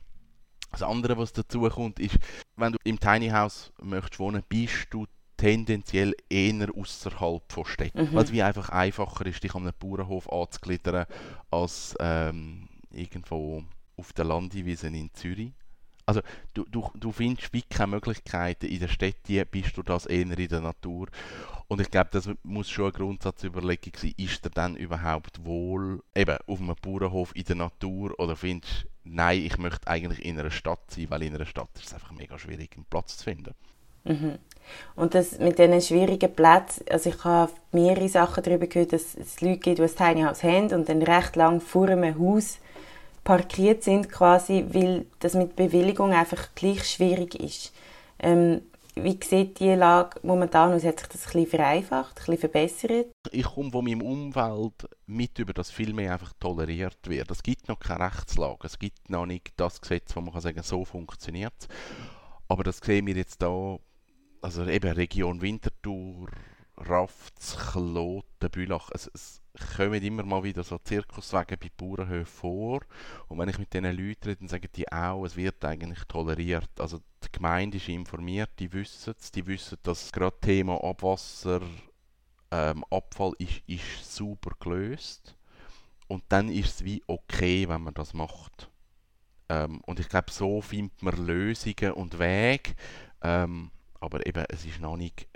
Das 0.72 0.82
andere, 0.82 1.16
was 1.16 1.32
dazu 1.32 1.60
kommt, 1.68 2.00
ist, 2.00 2.18
wenn 2.56 2.72
du 2.72 2.78
im 2.82 2.98
Tiny 2.98 3.28
House 3.28 3.72
möchtest 3.80 4.18
wohnen, 4.18 4.42
bist 4.48 4.88
du 4.90 5.06
tendenziell 5.36 6.14
eher 6.28 6.68
außerhalb 6.76 7.42
von 7.52 7.64
Städten. 7.64 8.10
Mhm. 8.10 8.14
Weil 8.14 8.24
es 8.24 8.32
wie 8.32 8.42
einfach 8.42 8.70
einfacher 8.70 9.26
ist, 9.26 9.42
dich 9.44 9.54
an 9.54 9.62
einem 9.62 9.74
Bauernhof 9.78 10.30
anzugliedern, 10.32 11.06
als 11.50 11.94
ähm, 12.00 12.68
irgendwo 12.90 13.62
auf 13.96 14.12
der 14.12 14.24
Landewiese 14.24 14.88
in 14.88 15.10
Zürich. 15.14 15.52
Also 16.06 16.20
du, 16.52 16.64
du, 16.70 16.90
du 16.94 17.12
findest 17.12 17.52
wie 17.52 17.62
keine 17.62 17.92
Möglichkeiten 17.92 18.66
in 18.66 18.80
der 18.80 18.88
Stadt, 18.88 19.50
bist 19.50 19.76
du 19.76 19.82
das 19.82 20.06
eher 20.06 20.38
in 20.38 20.48
der 20.48 20.60
Natur. 20.60 21.08
Und 21.66 21.80
ich 21.80 21.90
glaube, 21.90 22.10
das 22.12 22.28
muss 22.42 22.68
schon 22.68 22.86
eine 22.86 22.92
Grundsatzüberlegung 22.92 23.94
sein, 23.96 24.14
ist 24.18 24.44
er 24.44 24.50
dann 24.50 24.76
überhaupt 24.76 25.44
wohl 25.44 26.02
eben 26.14 26.36
auf 26.46 26.60
einem 26.60 26.76
Bauernhof 26.80 27.34
in 27.34 27.44
der 27.44 27.56
Natur 27.56 28.18
oder 28.18 28.36
findest 28.36 28.84
du, 28.84 28.88
nein, 29.04 29.40
ich 29.40 29.56
möchte 29.56 29.88
eigentlich 29.88 30.24
in 30.24 30.38
einer 30.38 30.50
Stadt 30.50 30.90
sein, 30.90 31.06
weil 31.08 31.22
in 31.22 31.34
einer 31.34 31.46
Stadt 31.46 31.70
ist 31.76 31.86
es 31.86 31.94
einfach 31.94 32.12
mega 32.12 32.38
schwierig, 32.38 32.72
einen 32.76 32.84
Platz 32.84 33.16
zu 33.16 33.24
finden. 33.24 33.54
Mhm. 34.04 34.38
Und 34.94 35.14
das 35.14 35.38
mit 35.38 35.58
diesen 35.58 35.80
schwierigen 35.80 36.34
Plätzen, 36.34 36.84
also 36.90 37.10
ich 37.10 37.24
habe 37.24 37.52
mehrere 37.72 38.08
Sachen 38.08 38.42
darüber 38.42 38.66
gehört, 38.66 38.92
dass 38.92 39.14
es 39.14 39.40
Leute 39.40 39.58
gibt, 39.58 39.78
die 39.78 39.82
ein 39.82 39.88
Tiny 39.88 40.22
House 40.22 40.42
haben 40.42 40.72
und 40.72 40.88
dann 40.88 41.02
recht 41.02 41.36
lang 41.36 41.60
vor 41.60 41.88
einem 41.88 42.18
Haus 42.18 42.58
parkiert 43.24 43.82
sind 43.82 44.10
quasi, 44.10 44.66
weil 44.70 45.06
das 45.18 45.34
mit 45.34 45.56
Bewilligung 45.56 46.12
einfach 46.12 46.54
gleich 46.54 46.88
schwierig 46.88 47.34
ist. 47.34 47.72
Ähm, 48.18 48.60
wie 48.96 49.18
sieht 49.24 49.58
die 49.58 49.74
Lage 49.74 50.20
momentan 50.22 50.72
aus? 50.72 50.84
Hat 50.84 51.00
sich 51.00 51.08
das 51.08 51.24
bisschen 51.24 51.46
vereinfacht, 51.46 52.10
ein 52.10 52.14
bisschen 52.14 52.38
verbessert? 52.38 53.06
Ich 53.32 53.44
komme 53.44 53.70
von 53.72 53.84
meinem 53.84 54.02
Umfeld 54.02 54.88
mit 55.06 55.38
über, 55.38 55.52
dass 55.52 55.70
viel 55.72 55.92
mehr 55.92 56.12
einfach 56.12 56.32
toleriert 56.38 56.98
wird. 57.08 57.30
Es 57.30 57.42
gibt 57.42 57.68
noch 57.68 57.80
keine 57.80 58.04
Rechtslage, 58.04 58.66
es 58.66 58.78
gibt 58.78 59.10
noch 59.10 59.26
nicht 59.26 59.52
das 59.56 59.80
Gesetz, 59.80 60.14
wo 60.14 60.20
man 60.20 60.32
kann 60.32 60.42
sagen 60.42 60.62
so 60.62 60.84
funktioniert 60.84 61.54
es. 61.58 61.68
Aber 62.46 62.62
das 62.62 62.78
sehen 62.78 63.06
wir 63.06 63.16
jetzt 63.16 63.42
da, 63.42 63.78
also 64.42 64.64
eben 64.64 64.92
Region 64.92 65.40
Winterthur, 65.40 66.28
Rafts, 66.76 67.56
Kloten, 67.56 68.50
Bülach. 68.50 68.90
Es, 68.92 69.10
es 69.14 69.40
kommen 69.76 70.02
immer 70.02 70.24
mal 70.24 70.42
wieder 70.42 70.64
so 70.64 70.78
Zirkuswege 70.78 71.56
bei 71.56 71.70
Bauernhöfen 71.76 72.26
vor. 72.26 72.80
Und 73.28 73.38
wenn 73.38 73.48
ich 73.48 73.58
mit 73.58 73.72
diesen 73.72 73.84
Leuten 73.84 74.28
rede, 74.28 74.36
dann 74.36 74.48
sagen 74.48 74.68
die 74.74 74.90
auch, 74.90 75.24
es 75.24 75.36
wird 75.36 75.64
eigentlich 75.64 76.04
toleriert. 76.04 76.70
Also 76.78 76.98
die 77.22 77.32
Gemeinde 77.32 77.76
ist 77.76 77.88
informiert, 77.88 78.50
die 78.58 78.72
wissen 78.72 79.14
es. 79.18 79.30
Die 79.30 79.46
wissen, 79.46 79.78
dass 79.82 80.10
gerade 80.10 80.38
Thema 80.40 80.82
Abwasser, 80.82 81.60
ähm, 82.50 82.84
Abfall 82.90 83.32
ist, 83.38 83.62
ist 83.66 84.14
super 84.14 84.50
gelöst. 84.58 85.36
Und 86.08 86.24
dann 86.28 86.48
ist 86.48 86.80
es 86.80 86.84
wie 86.84 87.02
okay, 87.06 87.68
wenn 87.68 87.82
man 87.82 87.94
das 87.94 88.14
macht. 88.14 88.70
Ähm, 89.48 89.80
und 89.82 90.00
ich 90.00 90.08
glaube, 90.08 90.30
so 90.30 90.60
findet 90.60 91.02
man 91.02 91.26
Lösungen 91.26 91.92
und 91.92 92.18
Wege. 92.18 92.74
Ähm, 93.22 93.70
aber 94.00 94.26
eben, 94.26 94.44
es 94.48 94.64
ist 94.66 94.80
noch 94.80 94.96
nicht 94.96 95.28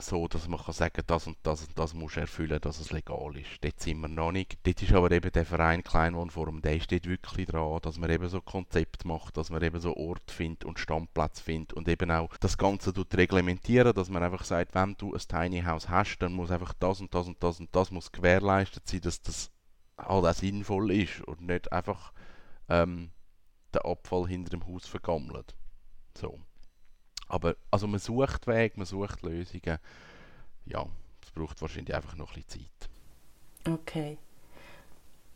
so, 0.00 0.28
dass 0.28 0.48
man 0.48 0.60
kann 0.60 0.74
sagen 0.74 1.02
das 1.06 1.26
und 1.26 1.36
das 1.42 1.66
und 1.66 1.78
das 1.78 1.94
muss 1.94 2.16
erfüllen, 2.16 2.60
dass 2.60 2.80
es 2.80 2.92
legal 2.92 3.36
ist. 3.36 3.62
Dort 3.62 3.80
sind 3.80 4.00
wir 4.00 4.08
noch 4.08 4.32
nicht. 4.32 4.58
Dort 4.64 4.82
ist 4.82 4.92
aber 4.92 5.10
eben 5.10 5.30
der 5.32 5.44
Verein 5.44 5.82
Kleinwohnforum, 5.82 6.62
der 6.62 6.80
steht 6.80 7.06
wirklich 7.06 7.46
dran, 7.46 7.80
dass 7.82 7.98
man 7.98 8.10
eben 8.10 8.28
so 8.28 8.40
Konzept 8.40 9.04
macht, 9.04 9.36
dass 9.36 9.50
man 9.50 9.62
eben 9.62 9.80
so 9.80 9.96
Ort 9.96 10.30
findet 10.30 10.64
und 10.64 10.78
Standplatz 10.78 11.40
findet 11.40 11.72
und 11.72 11.88
eben 11.88 12.10
auch 12.10 12.36
das 12.38 12.58
Ganze 12.58 12.92
tut 12.92 13.14
reglementieren, 13.16 13.94
dass 13.94 14.10
man 14.10 14.22
einfach 14.22 14.44
sagt, 14.44 14.74
wenn 14.74 14.96
du 14.96 15.14
ein 15.14 15.20
Tiny 15.20 15.62
House 15.62 15.88
hast, 15.88 16.18
dann 16.18 16.32
muss 16.32 16.50
einfach 16.50 16.74
das 16.74 17.00
und 17.00 17.14
das 17.14 17.26
und 17.26 17.42
das 17.42 17.60
und 17.60 17.74
das 17.74 17.90
muss 17.90 18.12
gewährleistet 18.12 18.86
sein, 18.86 19.00
dass 19.00 19.22
das 19.22 19.50
halt 19.96 20.24
auch 20.24 20.34
sinnvoll 20.34 20.92
ist 20.92 21.20
und 21.22 21.40
nicht 21.42 21.72
einfach 21.72 22.12
ähm, 22.68 23.10
der 23.74 23.84
Abfall 23.84 24.28
hinter 24.28 24.50
dem 24.50 24.66
Haus 24.66 24.86
vergammelt. 24.86 25.56
So. 26.16 26.38
Aber 27.28 27.56
also 27.70 27.86
man 27.86 28.00
sucht 28.00 28.46
Wege, 28.46 28.74
man 28.76 28.86
sucht 28.86 29.22
Lösungen. 29.22 29.78
Ja, 30.66 30.86
es 31.22 31.30
braucht 31.30 31.60
wahrscheinlich 31.60 31.94
einfach 31.94 32.16
noch 32.16 32.34
ein 32.34 32.42
bisschen 32.42 32.66
Zeit. 32.66 32.90
Okay. 33.72 34.18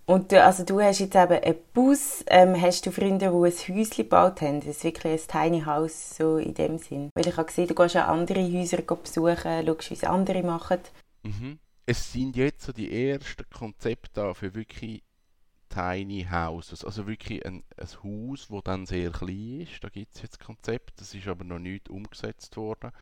Und 0.05 0.33
du, 0.33 0.43
also 0.43 0.65
du 0.65 0.81
hast 0.81 0.99
jetzt 0.99 1.15
eben 1.15 1.43
einen 1.43 1.57
Bus, 1.73 2.25
ähm, 2.27 2.61
hast 2.61 2.85
du 2.85 2.91
Freunde, 2.91 3.19
die 3.19 3.25
ein 3.27 3.33
Häuschen 3.43 3.91
gebaut 3.91 4.41
haben? 4.41 4.61
Das 4.61 4.77
ist 4.77 4.85
wirklich 4.85 5.23
ein 5.23 5.51
Tiny 5.51 5.63
House, 5.63 6.17
so 6.17 6.39
in 6.39 6.55
dem 6.55 6.79
Sinn. 6.79 7.11
Weil 7.15 7.29
ich 7.29 7.37
habe 7.37 7.47
gesehen, 7.47 7.69
du 7.69 7.75
gehst 7.75 7.97
auch 7.97 8.09
andere 8.09 8.43
Häuser 8.43 8.83
besuchen, 8.83 9.67
schaust, 9.67 9.91
wie 9.91 9.95
es 9.95 10.05
andere 10.05 10.43
machen. 10.43 10.81
Mhm. 11.23 11.59
Es 11.87 12.13
sind 12.13 12.37
jetzt 12.37 12.65
so 12.65 12.73
die 12.73 13.11
ersten 13.11 13.49
Konzepte 13.51 14.35
für 14.35 14.55
wirklich 14.55 15.03
Tiny 15.73 16.27
Houses, 16.31 16.85
also 16.85 17.07
wirklich 17.07 17.45
ein, 17.47 17.65
ein 17.79 17.89
Haus, 18.05 18.49
das 18.49 18.63
dann 18.65 18.85
sehr 18.87 19.11
klein 19.11 19.61
ist. 19.63 19.83
Da 19.83 19.89
gibt 19.89 20.15
es 20.15 20.23
jetzt 20.23 20.39
Konzept, 20.39 21.01
das 21.01 21.15
ist 21.15 21.27
aber 21.27 21.45
noch 21.45 21.59
nicht 21.59 21.89
umgesetzt 21.89 22.57
worden. 22.57 22.93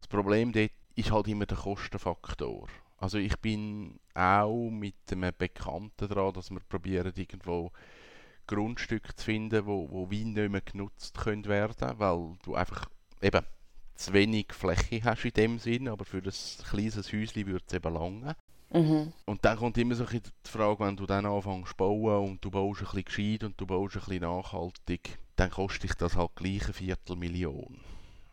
Das 0.00 0.08
Problem 0.08 0.52
dort 0.52 0.70
ist 0.96 1.10
halt 1.10 1.28
immer 1.28 1.46
der 1.46 1.56
Kostenfaktor. 1.56 2.68
Also 2.98 3.16
ich 3.16 3.38
bin 3.38 3.98
auch 4.14 4.68
mit 4.70 4.96
einem 5.10 5.32
Bekannten 5.36 6.08
dran, 6.08 6.34
dass 6.34 6.50
wir 6.50 6.60
probieren 6.60 7.12
irgendwo 7.16 7.72
Grundstücke 8.46 9.14
zu 9.14 9.24
finden, 9.24 9.64
wo, 9.64 9.90
wo 9.90 10.10
wie 10.10 10.24
nicht 10.24 10.50
mehr 10.50 10.60
genutzt 10.60 11.16
können 11.16 11.46
werden, 11.46 11.98
weil 11.98 12.36
du 12.42 12.54
einfach 12.54 12.90
eben 13.22 13.46
zu 13.94 14.12
wenig 14.12 14.52
Fläche 14.52 15.02
hast 15.04 15.24
in 15.24 15.32
dem 15.32 15.58
Sinn, 15.58 15.88
aber 15.88 16.04
für 16.04 16.20
das 16.20 16.62
kleines 16.68 17.10
Häuschen 17.12 17.46
würde 17.46 17.64
es 17.66 17.72
eben 17.72 17.94
lange. 17.94 18.36
Mhm. 18.72 19.12
Und 19.24 19.44
dann 19.44 19.58
kommt 19.58 19.78
immer 19.78 19.94
so 19.94 20.04
die 20.04 20.20
Frage, 20.44 20.84
wenn 20.84 20.96
du 20.96 21.06
dann 21.06 21.26
anfängst 21.26 21.70
zu 21.70 21.76
bauen 21.76 22.30
und 22.30 22.44
du 22.44 22.50
baust 22.50 22.80
ein 22.80 22.86
bisschen 22.86 23.04
gescheit 23.04 23.44
und 23.44 23.60
du 23.60 23.66
baust 23.66 23.96
ein 23.96 24.00
bisschen 24.00 24.22
nachhaltig, 24.22 25.18
dann 25.36 25.50
kostet 25.50 25.84
dich 25.84 25.94
das 25.94 26.16
halt 26.16 26.36
gleich 26.36 26.64
eine 26.64 26.72
Viertelmillion. 26.72 27.80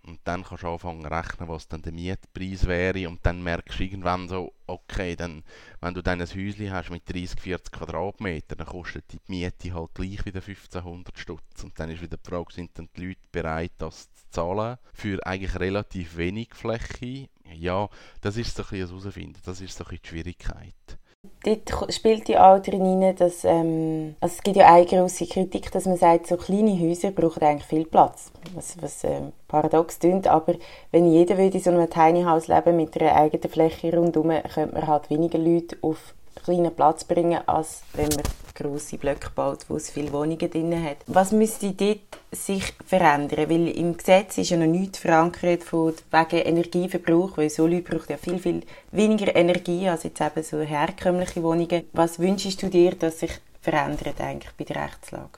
Und 0.08 0.22
dann 0.24 0.44
kannst 0.44 0.64
du 0.64 0.68
anfangen 0.68 1.04
zu 1.04 1.10
rechnen, 1.10 1.50
was 1.50 1.68
dann 1.68 1.82
der 1.82 1.92
Mietpreis 1.92 2.66
wäre. 2.66 3.10
Und 3.10 3.20
dann 3.26 3.44
merkst 3.44 3.78
du 3.78 3.84
irgendwann 3.84 4.30
so, 4.30 4.54
okay, 4.66 5.18
dann, 5.18 5.44
wenn 5.82 5.94
du 5.94 6.02
dann 6.02 6.22
ein 6.22 6.28
Häuschen 6.28 6.72
hast 6.72 6.90
mit 6.92 7.10
30, 7.12 7.42
40 7.42 7.74
Quadratmetern, 7.74 8.58
dann 8.58 8.68
kostet 8.68 9.12
die 9.12 9.20
Miete 9.28 9.74
halt 9.74 9.94
gleich 9.94 10.26
wieder 10.26 10.40
1500 10.40 11.18
Stutz. 11.20 11.64
Und 11.64 11.78
dann 11.78 11.92
ist 11.92 12.02
wieder 12.02 12.16
die 12.16 12.30
Frage, 12.30 12.54
sind 12.54 12.72
dann 12.76 12.88
die 12.96 13.08
Leute 13.08 13.20
bereit, 13.34 13.74
das 13.80 14.08
zu 14.14 14.30
zahlen 14.32 14.78
für 14.94 15.26
eigentlich 15.26 15.60
relativ 15.60 16.16
wenig 16.16 16.54
Fläche? 16.54 17.28
Ja, 17.54 17.90
das 18.22 18.38
ist 18.38 18.56
so 18.56 18.64
ein 18.64 18.70
bisschen 18.70 18.88
herausfinden. 18.90 19.40
Das 19.46 19.62
ist 19.62 19.78
so 19.78 19.84
ein 19.86 19.98
die 20.02 20.08
Schwierigkeit 20.08 20.98
dort 21.44 21.94
spielt 21.94 22.30
ja 22.30 22.54
auch 22.54 22.62
drin 22.62 23.16
dass 23.16 23.44
ähm, 23.44 24.16
also 24.20 24.36
es 24.36 24.44
gibt 24.44 24.58
ja 24.58 24.74
eine 24.74 24.86
grosse 24.86 25.28
Kritik, 25.28 25.72
dass 25.72 25.86
man 25.86 25.98
sagt, 25.98 26.28
so 26.28 26.38
kleine 26.38 26.80
Häuser 26.80 27.12
brauchen 27.12 27.44
eigentlich 27.44 27.68
viel 27.68 27.86
Platz, 27.86 28.32
was, 28.54 28.82
was 28.82 29.04
äh, 29.04 29.22
paradox 29.48 30.00
klingt, 30.00 30.28
aber 30.28 30.56
wenn 30.92 31.12
jeder 31.12 31.38
würde 31.38 31.58
in 31.58 31.64
so 31.64 31.72
einem 31.72 31.90
Tiny 31.90 32.24
House 32.24 32.48
leben 32.48 32.76
mit 32.76 33.00
einer 33.00 33.16
eigenen 33.16 33.50
Fläche 33.50 33.96
rundherum, 33.96 34.32
könnte 34.54 34.76
man 34.76 34.88
halt 34.88 35.10
weniger 35.10 35.38
Leute 35.38 35.78
auf 35.82 36.14
kleinen 36.44 36.74
Platz 36.74 37.04
bringen, 37.04 37.40
als 37.48 37.82
wenn 37.94 38.10
man 38.10 38.24
grosse 38.54 38.98
Blöcke 38.98 39.30
baut, 39.36 39.66
wo 39.70 39.76
es 39.76 39.90
viele 39.90 40.12
Wohnungen 40.14 40.50
drin 40.50 40.84
hat. 40.84 40.98
Was 41.08 41.32
müsste 41.32 41.72
dort 41.72 42.17
sich 42.32 42.74
verändern? 42.86 43.50
Weil 43.50 43.68
im 43.70 43.98
Gesetz 43.98 44.38
ist 44.38 44.50
ja 44.50 44.58
noch 44.58 44.66
nichts 44.66 45.00
verankert 45.00 45.64
von 45.64 45.94
wegen 46.12 46.46
Energieverbrauch, 46.46 47.38
weil 47.38 47.50
so 47.50 47.68
Leute 47.68 47.84
brauchen 47.84 48.12
ja 48.12 48.18
viel, 48.18 48.40
viel 48.40 48.62
weniger 48.92 49.36
Energie 49.36 49.88
als 49.88 50.04
jetzt 50.04 50.22
eben 50.22 50.44
so 50.44 50.60
herkömmliche 50.62 51.44
Wohnungen. 51.44 51.86
Was 51.94 52.20
wünschst 52.20 52.62
du 52.62 52.70
dir, 52.70 52.96
dass 52.96 53.20
sich 53.20 53.32
verändert 53.62 54.20
eigentlich 54.22 54.54
bei 54.54 54.64
der 54.64 54.84
Rechtslage? 54.84 55.38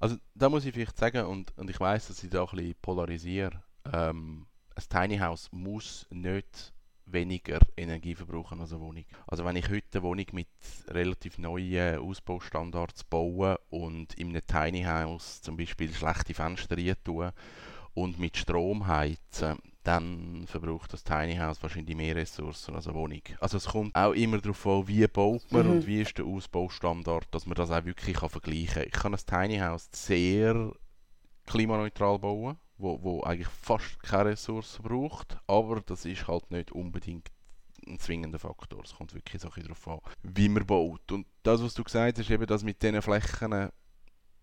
Also 0.00 0.16
da 0.34 0.48
muss 0.48 0.64
ich 0.64 0.72
vielleicht 0.72 0.98
sagen, 0.98 1.26
und, 1.26 1.56
und 1.58 1.68
ich 1.70 1.80
weiß, 1.80 2.08
dass 2.08 2.22
ich 2.22 2.30
da 2.30 2.44
ein 2.44 2.56
bisschen 2.56 2.74
polarisiere, 2.80 3.62
ähm, 3.92 4.46
ein 4.74 4.84
Tiny 4.88 5.18
House 5.18 5.48
muss 5.50 6.06
nicht 6.10 6.72
weniger 7.12 7.58
Energie 7.76 8.14
verbrauchen 8.14 8.60
als 8.60 8.72
eine 8.72 8.80
Wohnung. 8.80 9.04
Also 9.26 9.44
wenn 9.44 9.56
ich 9.56 9.68
heute 9.68 9.86
eine 9.94 10.02
Wohnung 10.02 10.26
mit 10.32 10.48
relativ 10.88 11.38
neuen 11.38 11.98
Ausbaustandards 11.98 13.04
baue 13.04 13.58
und 13.70 14.14
in 14.14 14.30
einem 14.30 14.46
Tiny 14.46 14.82
House 14.82 15.42
zum 15.42 15.56
Beispiel 15.56 15.92
schlechte 15.92 16.34
Fenster 16.34 16.76
tue 17.04 17.32
und 17.94 18.18
mit 18.18 18.36
Strom 18.36 18.86
heizen, 18.86 19.58
dann 19.82 20.44
verbraucht 20.46 20.92
das 20.92 21.02
Tiny 21.02 21.36
House 21.36 21.62
wahrscheinlich 21.62 21.96
mehr 21.96 22.14
Ressourcen 22.14 22.74
als 22.74 22.86
eine 22.86 22.96
Wohnung. 22.96 23.22
Also 23.40 23.56
es 23.56 23.66
kommt 23.66 23.94
auch 23.94 24.12
immer 24.12 24.38
darauf 24.38 24.66
an, 24.66 24.86
wie 24.86 25.06
baut 25.06 25.50
man 25.50 25.66
mhm. 25.66 25.72
und 25.72 25.86
wie 25.86 26.02
ist 26.02 26.18
der 26.18 26.26
Ausbaustandard, 26.26 27.26
dass 27.30 27.46
man 27.46 27.54
das 27.54 27.70
auch 27.70 27.84
wirklich 27.84 28.16
kann 28.16 28.28
vergleichen 28.28 28.74
kann. 28.74 28.84
Ich 28.86 28.92
kann 28.92 29.14
ein 29.14 29.20
Tiny 29.26 29.58
House 29.58 29.88
sehr 29.92 30.72
klimaneutral 31.46 32.18
bauen 32.18 32.58
wo, 32.78 33.02
wo 33.02 33.22
eigentlich 33.22 33.48
fast 33.48 34.02
keine 34.02 34.30
Ressourcen 34.30 34.82
braucht, 34.82 35.36
aber 35.46 35.80
das 35.80 36.04
ist 36.04 36.26
halt 36.28 36.50
nicht 36.50 36.72
unbedingt 36.72 37.28
ein 37.86 37.98
zwingender 37.98 38.38
Faktor. 38.38 38.82
Es 38.84 38.94
kommt 38.94 39.14
wirklich 39.14 39.40
so 39.40 39.48
darauf 39.48 39.88
an, 39.88 40.00
wie 40.22 40.48
man 40.48 40.66
baut. 40.66 41.10
Und 41.12 41.26
das, 41.42 41.62
was 41.62 41.74
du 41.74 41.84
gesagt 41.84 42.18
hast, 42.18 42.30
eben 42.30 42.46
das 42.46 42.62
mit 42.62 42.82
diesen 42.82 43.02
Flächen, 43.02 43.70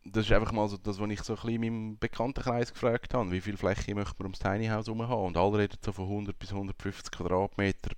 das 0.08 0.26
ist 0.26 0.32
einfach 0.32 0.52
mal 0.52 0.68
so 0.68 0.78
das, 0.78 1.00
was 1.00 1.10
ich 1.10 1.22
so 1.22 1.34
ein 1.34 1.36
bisschen 1.38 1.64
in 1.64 1.74
meinem 1.74 1.98
Bekanntenkreis 1.98 2.74
gefragt 2.74 3.14
habe. 3.14 3.32
Wie 3.32 3.42
viel 3.42 3.58
Fläche 3.58 3.96
möchte 3.96 4.16
man 4.20 4.28
ums 4.28 4.40
Tiny 4.40 4.68
House 4.68 4.88
herum 4.88 5.08
haben? 5.08 5.26
Und 5.26 5.38
alle 5.38 5.58
reden 5.60 5.78
so 5.84 5.92
von 5.92 6.06
100 6.06 6.38
bis 6.38 6.52
150 6.52 7.12
Quadratmeter 7.12 7.92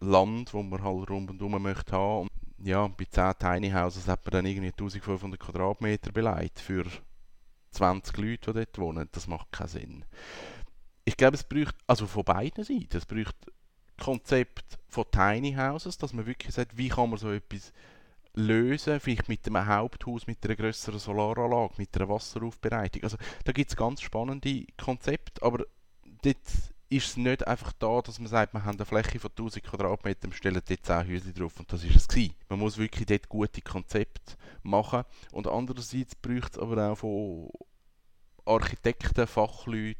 Land, 0.00 0.52
wo 0.54 0.62
man 0.62 0.82
halt 0.82 1.10
rund 1.10 1.30
und 1.30 1.42
um 1.42 1.62
möchte 1.62 1.92
haben. 1.92 2.22
Und 2.22 2.66
ja, 2.66 2.86
bei 2.88 3.04
10 3.04 3.34
Tiny 3.38 3.70
Houses 3.70 4.08
hat 4.08 4.24
man 4.24 4.32
dann 4.32 4.46
irgendwie 4.46 4.68
1500 4.68 5.38
Quadratmeter 5.38 6.12
beleidigt 6.12 6.58
für 6.58 6.84
20 7.70 8.16
Leute, 8.16 8.52
die 8.52 8.58
dort 8.58 8.78
wohnen, 8.78 9.08
das 9.12 9.26
macht 9.26 9.52
keinen 9.52 9.68
Sinn. 9.68 10.04
ich 11.04 11.16
glaube, 11.16 11.36
es 11.36 11.44
braucht, 11.44 11.74
also 11.86 12.06
von 12.06 12.24
beiden 12.24 12.64
Seiten, 12.64 12.96
es 12.96 13.06
braucht 13.06 13.36
Konzept 13.98 14.78
von 14.88 15.04
Tiny 15.10 15.54
Houses, 15.54 15.98
dass 15.98 16.12
man 16.12 16.26
wirklich 16.26 16.54
sagt, 16.54 16.76
wie 16.76 16.88
kann 16.88 17.10
man 17.10 17.18
so 17.18 17.32
etwas 17.32 17.72
lösen, 18.34 19.00
vielleicht 19.00 19.28
mit 19.28 19.46
einem 19.46 19.66
Haupthaus, 19.66 20.26
mit 20.26 20.44
einer 20.44 20.56
größeren 20.56 20.98
Solaranlage, 20.98 21.74
mit 21.78 21.96
einer 21.96 22.08
Wasseraufbereitung. 22.08 23.02
Also 23.02 23.16
da 23.44 23.52
gibt 23.52 23.70
es 23.70 23.76
ganz 23.76 24.00
spannende 24.00 24.64
Konzepte, 24.76 25.42
aber 25.42 25.64
dort 26.22 26.36
ist 26.90 27.06
es 27.08 27.16
nicht 27.16 27.46
einfach 27.46 27.72
da, 27.74 28.00
dass 28.00 28.18
man 28.18 28.28
sagt, 28.28 28.54
wir 28.54 28.64
haben 28.64 28.76
eine 28.76 28.86
Fläche 28.86 29.18
von 29.18 29.30
1000 29.30 29.64
Quadratmetern, 29.64 30.32
stellen 30.32 30.62
dort 30.66 30.86
10 30.86 31.08
Häuser 31.08 31.32
drauf 31.32 31.58
und 31.58 31.70
das 31.72 31.84
ist 31.84 31.96
es 31.96 32.08
gewesen. 32.08 32.34
Man 32.48 32.58
muss 32.58 32.78
wirklich 32.78 33.06
dort 33.06 33.28
gute 33.28 33.60
Konzepte 33.60 34.36
machen 34.62 35.04
und 35.32 35.46
andererseits 35.46 36.14
braucht 36.14 36.52
es 36.52 36.58
aber 36.58 36.90
auch 36.90 36.96
von 36.96 37.50
Architekten, 38.46 39.26
Fachleuten, 39.26 39.98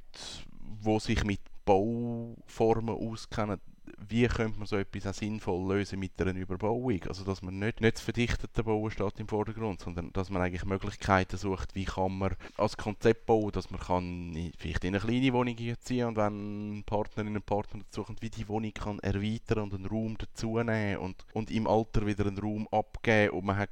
die 0.84 1.00
sich 1.00 1.24
mit 1.24 1.40
Bauformen 1.66 2.94
auskennen, 2.94 3.60
wie 4.08 4.26
könnte 4.26 4.58
man 4.58 4.66
so 4.66 4.76
etwas 4.76 5.06
auch 5.06 5.14
sinnvoll 5.14 5.76
lösen 5.76 5.98
mit 5.98 6.20
einer 6.20 6.34
Überbauung? 6.34 7.00
Also 7.08 7.24
dass 7.24 7.42
man 7.42 7.58
nicht, 7.58 7.80
nicht 7.80 7.96
das 7.96 8.02
verdichtete 8.02 8.64
Bauen 8.64 8.90
steht 8.90 9.18
im 9.18 9.28
Vordergrund, 9.28 9.80
sondern 9.80 10.12
dass 10.12 10.30
man 10.30 10.42
eigentlich 10.42 10.64
Möglichkeiten 10.64 11.36
sucht, 11.36 11.74
wie 11.74 11.84
kann 11.84 12.16
man 12.16 12.36
als 12.56 12.76
Konzept 12.76 13.26
bauen, 13.26 13.52
dass 13.52 13.70
man 13.70 13.80
kann 13.80 14.52
vielleicht 14.58 14.84
in 14.84 14.94
eine 14.94 15.04
kleine 15.04 15.32
Wohnung 15.32 15.56
ziehen 15.80 16.06
und 16.08 16.16
wenn 16.16 16.84
Partnerinnen 16.84 17.36
und 17.36 17.46
Partner 17.46 17.82
suchen, 17.90 18.16
wie 18.20 18.30
die 18.30 18.48
Wohnung 18.48 18.72
kann 18.72 18.98
erweitern 19.00 19.64
und 19.64 19.74
einen 19.74 19.86
Raum 19.86 20.16
dazu 20.18 20.58
nehmen 20.58 20.98
und, 20.98 21.24
und 21.32 21.50
im 21.50 21.66
Alter 21.66 22.06
wieder 22.06 22.26
einen 22.26 22.38
Raum 22.38 22.68
abgeben 22.68 23.34
und 23.34 23.44
man 23.44 23.56
hat 23.56 23.70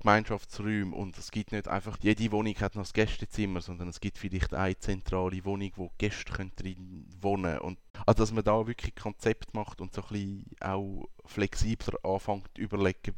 Gemeinschaftsräume 0.00 0.94
und 0.94 1.16
es 1.18 1.30
gibt 1.30 1.52
nicht 1.52 1.68
einfach, 1.68 1.98
jede 2.00 2.30
Wohnung 2.32 2.54
hat 2.56 2.74
noch 2.74 2.82
das 2.82 2.92
Gästezimmer, 2.92 3.60
sondern 3.60 3.88
es 3.88 4.00
gibt 4.00 4.18
vielleicht 4.18 4.54
eine 4.54 4.78
zentrale 4.78 5.44
Wohnung, 5.44 5.70
wo 5.76 5.90
Gäste 5.98 6.32
drin 6.56 7.06
wohnen 7.20 7.58
und 7.58 7.78
also 8.06 8.22
dass 8.22 8.32
man 8.32 8.44
da 8.44 8.66
wirklich 8.66 8.94
Konzept 8.94 9.54
macht 9.54 9.80
und 9.80 9.94
so 9.94 10.02
ein 10.02 10.08
bisschen 10.08 10.46
auch 10.60 11.08
flexibler 11.24 11.98
anfängt 12.04 12.48
zu 12.54 12.62
überlegen, 12.62 13.14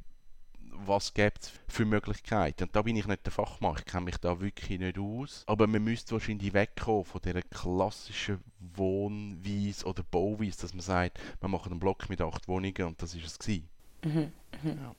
was 0.86 1.12
gibt 1.14 1.42
es 1.42 1.52
für 1.68 1.84
Möglichkeiten. 1.84 2.64
Und 2.64 2.76
da 2.76 2.82
bin 2.82 2.96
ich 2.96 3.06
nicht 3.06 3.24
der 3.24 3.32
Fachmann, 3.32 3.76
ich 3.78 3.84
kenne 3.84 4.06
mich 4.06 4.16
da 4.16 4.40
wirklich 4.40 4.78
nicht 4.78 4.98
aus. 4.98 5.44
Aber 5.46 5.66
man 5.66 5.84
müsste 5.84 6.12
wahrscheinlich 6.12 6.52
wegkommen 6.52 7.04
von 7.04 7.20
dieser 7.20 7.42
klassischen 7.42 8.40
Wohnweise 8.74 9.84
oder 9.84 10.02
Bauweise, 10.02 10.62
dass 10.62 10.74
man 10.74 10.80
sagt, 10.80 11.18
wir 11.40 11.48
machen 11.48 11.72
einen 11.72 11.80
Block 11.80 12.08
mit 12.08 12.20
acht 12.20 12.48
Wohnungen 12.48 12.84
und 12.84 13.02
das 13.02 13.14
ist 13.14 13.26
es 13.26 13.38
gewesen. 13.38 13.68
Mhm, 14.04 14.32
mhm. 14.62 14.78
Ja. 14.78 14.94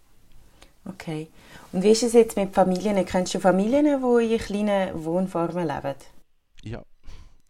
Okay. 0.86 1.28
Und 1.72 1.84
wie 1.84 1.92
ist 1.92 2.04
es 2.04 2.14
jetzt 2.14 2.38
mit 2.38 2.54
Familien? 2.54 3.06
Kennst 3.06 3.34
du 3.34 3.40
Familien, 3.40 3.86
die 3.86 4.34
in 4.34 4.40
kleinen 4.40 5.06
Wohnformen 5.06 5.68
leben? 5.68 5.96
Ja, 6.64 6.84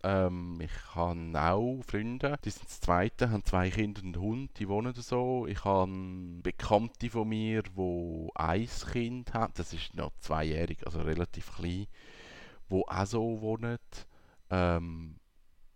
ähm, 0.04 0.60
ich 0.62 0.96
habe 0.96 1.40
auch 1.40 1.82
Freunde, 1.86 2.38
die 2.44 2.50
sind 2.50 2.66
das 2.66 2.82
Zweite, 2.82 3.30
haben 3.30 3.46
zwei 3.46 3.70
Kinder 3.70 4.02
und 4.02 4.16
einen 4.16 4.24
Hund, 4.24 4.60
die 4.60 4.68
wohnen 4.68 4.94
so. 4.94 5.46
Ich 5.48 5.64
habe 5.64 5.92
Bekannte 6.42 7.10
von 7.10 7.28
mir, 7.28 7.64
die 7.64 8.30
ein 8.36 8.70
Kind 8.92 9.34
haben, 9.34 9.54
das 9.56 9.74
ist 9.74 9.94
noch 9.96 10.12
zweijährig, 10.20 10.86
also 10.86 11.02
relativ 11.02 11.56
klein, 11.56 11.88
die 12.70 12.84
auch 12.88 13.06
so 13.06 13.42
wohnen. 13.42 13.78
Ähm, 14.50 15.18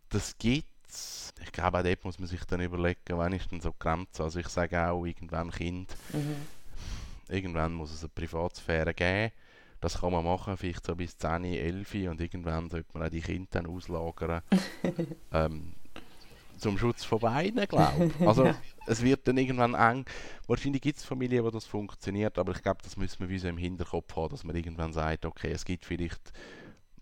das 0.10 0.38
gibt's. 0.38 1.34
Ich 1.44 1.52
glaube, 1.52 1.80
auch 1.80 1.84
dort 1.84 2.04
muss 2.06 2.20
man 2.20 2.28
sich 2.28 2.44
dann 2.46 2.62
überlegen, 2.62 3.18
wann 3.18 3.34
ist 3.34 3.52
denn 3.52 3.62
so 3.62 3.72
die 3.72 3.80
Grenze. 3.80 4.24
Also 4.24 4.40
ich 4.40 4.48
sage 4.48 4.90
auch, 4.90 5.06
irgendwann 5.06 5.52
Kind, 5.52 5.96
mhm. 6.14 6.36
irgendwann 7.28 7.74
muss 7.74 7.94
es 7.94 8.04
eine 8.04 8.10
Privatsphäre 8.10 8.94
geben 8.94 9.32
das 9.86 10.00
kann 10.02 10.12
man 10.12 10.26
machen, 10.26 10.58
vielleicht 10.58 10.84
so 10.84 10.96
bis 10.96 11.16
10, 11.16 11.44
11 11.44 11.94
und 12.10 12.20
irgendwann 12.20 12.72
sollte 12.72 12.90
man 12.94 13.04
auch 13.04 13.12
die 13.12 13.22
Kinder 13.22 13.48
dann 13.52 13.68
auslagern. 13.68 14.42
ähm, 15.32 15.74
zum 16.58 16.80
Schutz 16.80 17.04
von 17.04 17.20
beiden, 17.20 17.68
glaube 17.68 18.08
ich. 18.08 18.20
Also 18.28 18.52
es 18.88 19.04
wird 19.04 19.28
dann 19.28 19.38
irgendwann 19.38 19.76
eng. 19.76 20.06
Wahrscheinlich 20.48 20.82
gibt 20.82 20.98
es 20.98 21.06
Familien, 21.06 21.44
wo 21.44 21.52
das 21.52 21.68
funktioniert, 21.68 22.40
aber 22.40 22.54
ich 22.54 22.64
glaube, 22.64 22.80
das 22.82 22.98
müssen 22.98 23.30
wir 23.30 23.40
so 23.40 23.48
im 23.48 23.60
Hinterkopf 23.60 24.16
haben, 24.16 24.30
dass 24.30 24.44
man 24.44 24.56
irgendwann 24.56 24.92
sagt, 24.92 25.24
okay, 25.24 25.52
es 25.52 25.66
gibt 25.66 25.86
vielleicht 25.86 26.34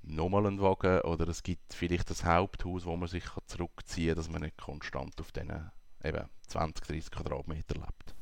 nochmal 0.01 0.45
einen 0.45 0.59
Wagen 0.59 0.99
oder 1.03 1.25
es 1.29 1.41
gibt 1.41 1.73
vielleicht 1.73 2.09
das 2.09 2.25
Haupthaus, 2.25 2.85
wo 2.85 2.97
man 2.97 3.07
sich 3.07 3.23
zurückziehen 3.45 4.09
kann, 4.09 4.17
dass 4.17 4.29
man 4.29 4.41
nicht 4.41 4.57
konstant 4.57 5.21
auf 5.21 5.31
diesen 5.31 5.71
eben 6.03 6.25
20, 6.47 6.85
30 6.85 7.11
Quadratmeter 7.11 7.75
lebt. 7.75 8.15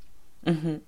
Mhm. 0.44 0.82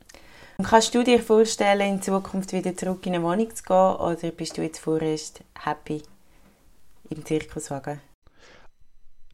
Und 0.57 0.65
kannst 0.65 0.93
du 0.93 1.03
dir 1.03 1.21
vorstellen, 1.21 1.95
in 1.95 2.01
Zukunft 2.01 2.53
wieder 2.53 2.75
zurück 2.75 3.05
in 3.05 3.15
eine 3.15 3.23
Wohnung 3.23 3.53
zu 3.55 3.63
gehen 3.63 3.75
oder 3.75 4.31
bist 4.31 4.57
du 4.57 4.61
jetzt 4.61 4.79
vorerst 4.79 5.43
happy 5.59 6.03
im 7.09 7.25
Zirkuswagen? 7.25 7.99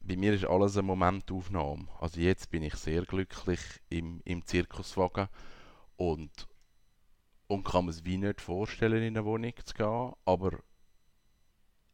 Bei 0.01 0.15
mir 0.15 0.33
ist 0.33 0.45
alles 0.45 0.75
eine 0.77 0.87
Momentaufnahme. 0.87 1.87
Also 1.99 2.19
jetzt 2.19 2.49
bin 2.49 2.63
ich 2.63 2.73
sehr 2.75 3.03
glücklich 3.03 3.59
im, 3.89 4.21
im 4.25 4.45
Zirkuswagen 4.45 5.27
und, 5.97 6.47
und 7.47 7.63
kann 7.63 7.85
mir 7.85 7.91
es 7.91 8.05
wie 8.05 8.17
nicht 8.17 8.41
vorstellen, 8.41 9.03
in 9.03 9.17
eine 9.17 9.25
Wohnung 9.25 9.53
zu 9.63 9.73
gehen, 9.73 10.13
aber 10.25 10.57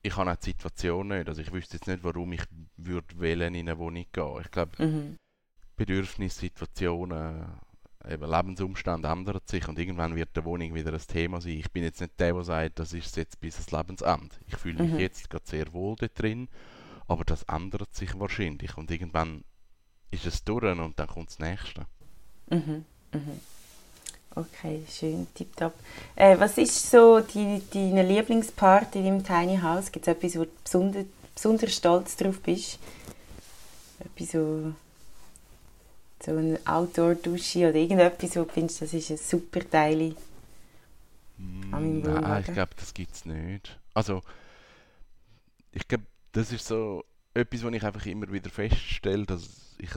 ich 0.03 0.15
habe 0.15 0.31
auch 0.31 0.35
die 0.35 0.51
Situation 0.51 1.07
nicht. 1.07 1.27
Also 1.27 1.41
ich 1.41 1.51
wüsste 1.51 1.77
jetzt 1.77 1.87
nicht, 1.87 2.03
warum 2.03 2.31
ich 2.31 2.43
würde 2.77 3.19
wählen 3.19 3.55
in 3.55 3.67
eine 3.67 3.79
Wohnung 3.79 4.05
gehen. 4.13 4.41
Ich 4.41 4.51
glaube, 4.51 4.85
mhm. 4.85 5.17
Bedürfnissituationen 5.75 7.59
eben 8.09 8.29
Lebensumstände 8.29 9.07
ändern 9.07 9.39
sich 9.45 9.67
und 9.67 9.79
irgendwann 9.79 10.15
wird 10.15 10.35
die 10.35 10.43
Wohnung 10.45 10.73
wieder 10.73 10.93
ein 10.93 10.99
Thema 10.99 11.41
sein. 11.41 11.53
Ich 11.53 11.71
bin 11.71 11.83
jetzt 11.83 12.01
nicht 12.01 12.19
der, 12.19 12.33
der 12.33 12.43
sagt, 12.43 12.79
das 12.79 12.93
ist 12.93 13.17
jetzt 13.17 13.39
bis 13.39 13.55
ans 13.55 13.71
Lebensende. 13.71 14.35
Ich 14.47 14.57
fühle 14.57 14.83
mich 14.83 14.93
mhm. 14.93 14.99
jetzt 14.99 15.29
gerade 15.29 15.45
sehr 15.45 15.73
wohl 15.73 15.95
da 15.95 16.07
drin, 16.07 16.47
aber 17.07 17.23
das 17.23 17.43
ändert 17.43 17.93
sich 17.95 18.17
wahrscheinlich 18.19 18.77
und 18.77 18.91
irgendwann 18.91 19.43
ist 20.11 20.25
es 20.25 20.43
durch 20.43 20.63
und 20.63 20.99
dann 20.99 21.07
kommt 21.07 21.29
das 21.29 21.39
Nächste. 21.39 21.85
Mhm. 22.49 22.85
Mhm. 23.13 23.39
Okay, 24.35 24.83
schön, 24.89 25.27
tipptopp. 25.33 25.73
Äh, 26.15 26.37
was 26.37 26.57
ist 26.57 26.91
so 26.91 27.21
die, 27.21 27.61
deine 27.73 28.03
Lieblingspart 28.03 28.95
in 28.95 29.05
deinem 29.05 29.23
Tiny 29.23 29.57
House? 29.57 29.91
Gibt 29.91 30.07
es 30.07 30.13
etwas, 30.13 30.35
wo 30.35 30.43
du 30.43 30.51
besonders, 30.61 31.05
besonders 31.33 31.73
stolz 31.73 32.17
drauf 32.17 32.41
bist? 32.41 32.77
Etwas, 33.99 34.31
so 34.31 34.73
so 36.23 36.31
eine 36.31 36.59
Outdoor-Dusche 36.65 37.69
oder 37.69 37.75
irgendetwas, 37.75 38.35
wo 38.35 38.43
du 38.43 38.51
findest, 38.51 38.81
das 38.81 38.93
ist 38.93 39.11
ein 39.11 39.17
super 39.17 39.69
Teil 39.69 40.15
mm, 41.37 41.73
an 41.73 42.01
meinem 42.01 42.21
Nein, 42.21 42.43
ich 42.47 42.53
glaube, 42.53 42.71
das 42.77 42.93
gibt 42.93 43.13
es 43.13 43.25
nicht. 43.25 43.79
Also, 43.93 44.21
ich 45.71 45.87
glaube, 45.87 46.05
das 46.31 46.51
ist 46.51 46.65
so 46.65 47.03
etwas, 47.33 47.63
was 47.63 47.73
ich 47.73 47.83
einfach 47.83 48.05
immer 48.05 48.31
wieder 48.31 48.49
feststelle, 48.49 49.25
dass 49.25 49.75
ich 49.77 49.91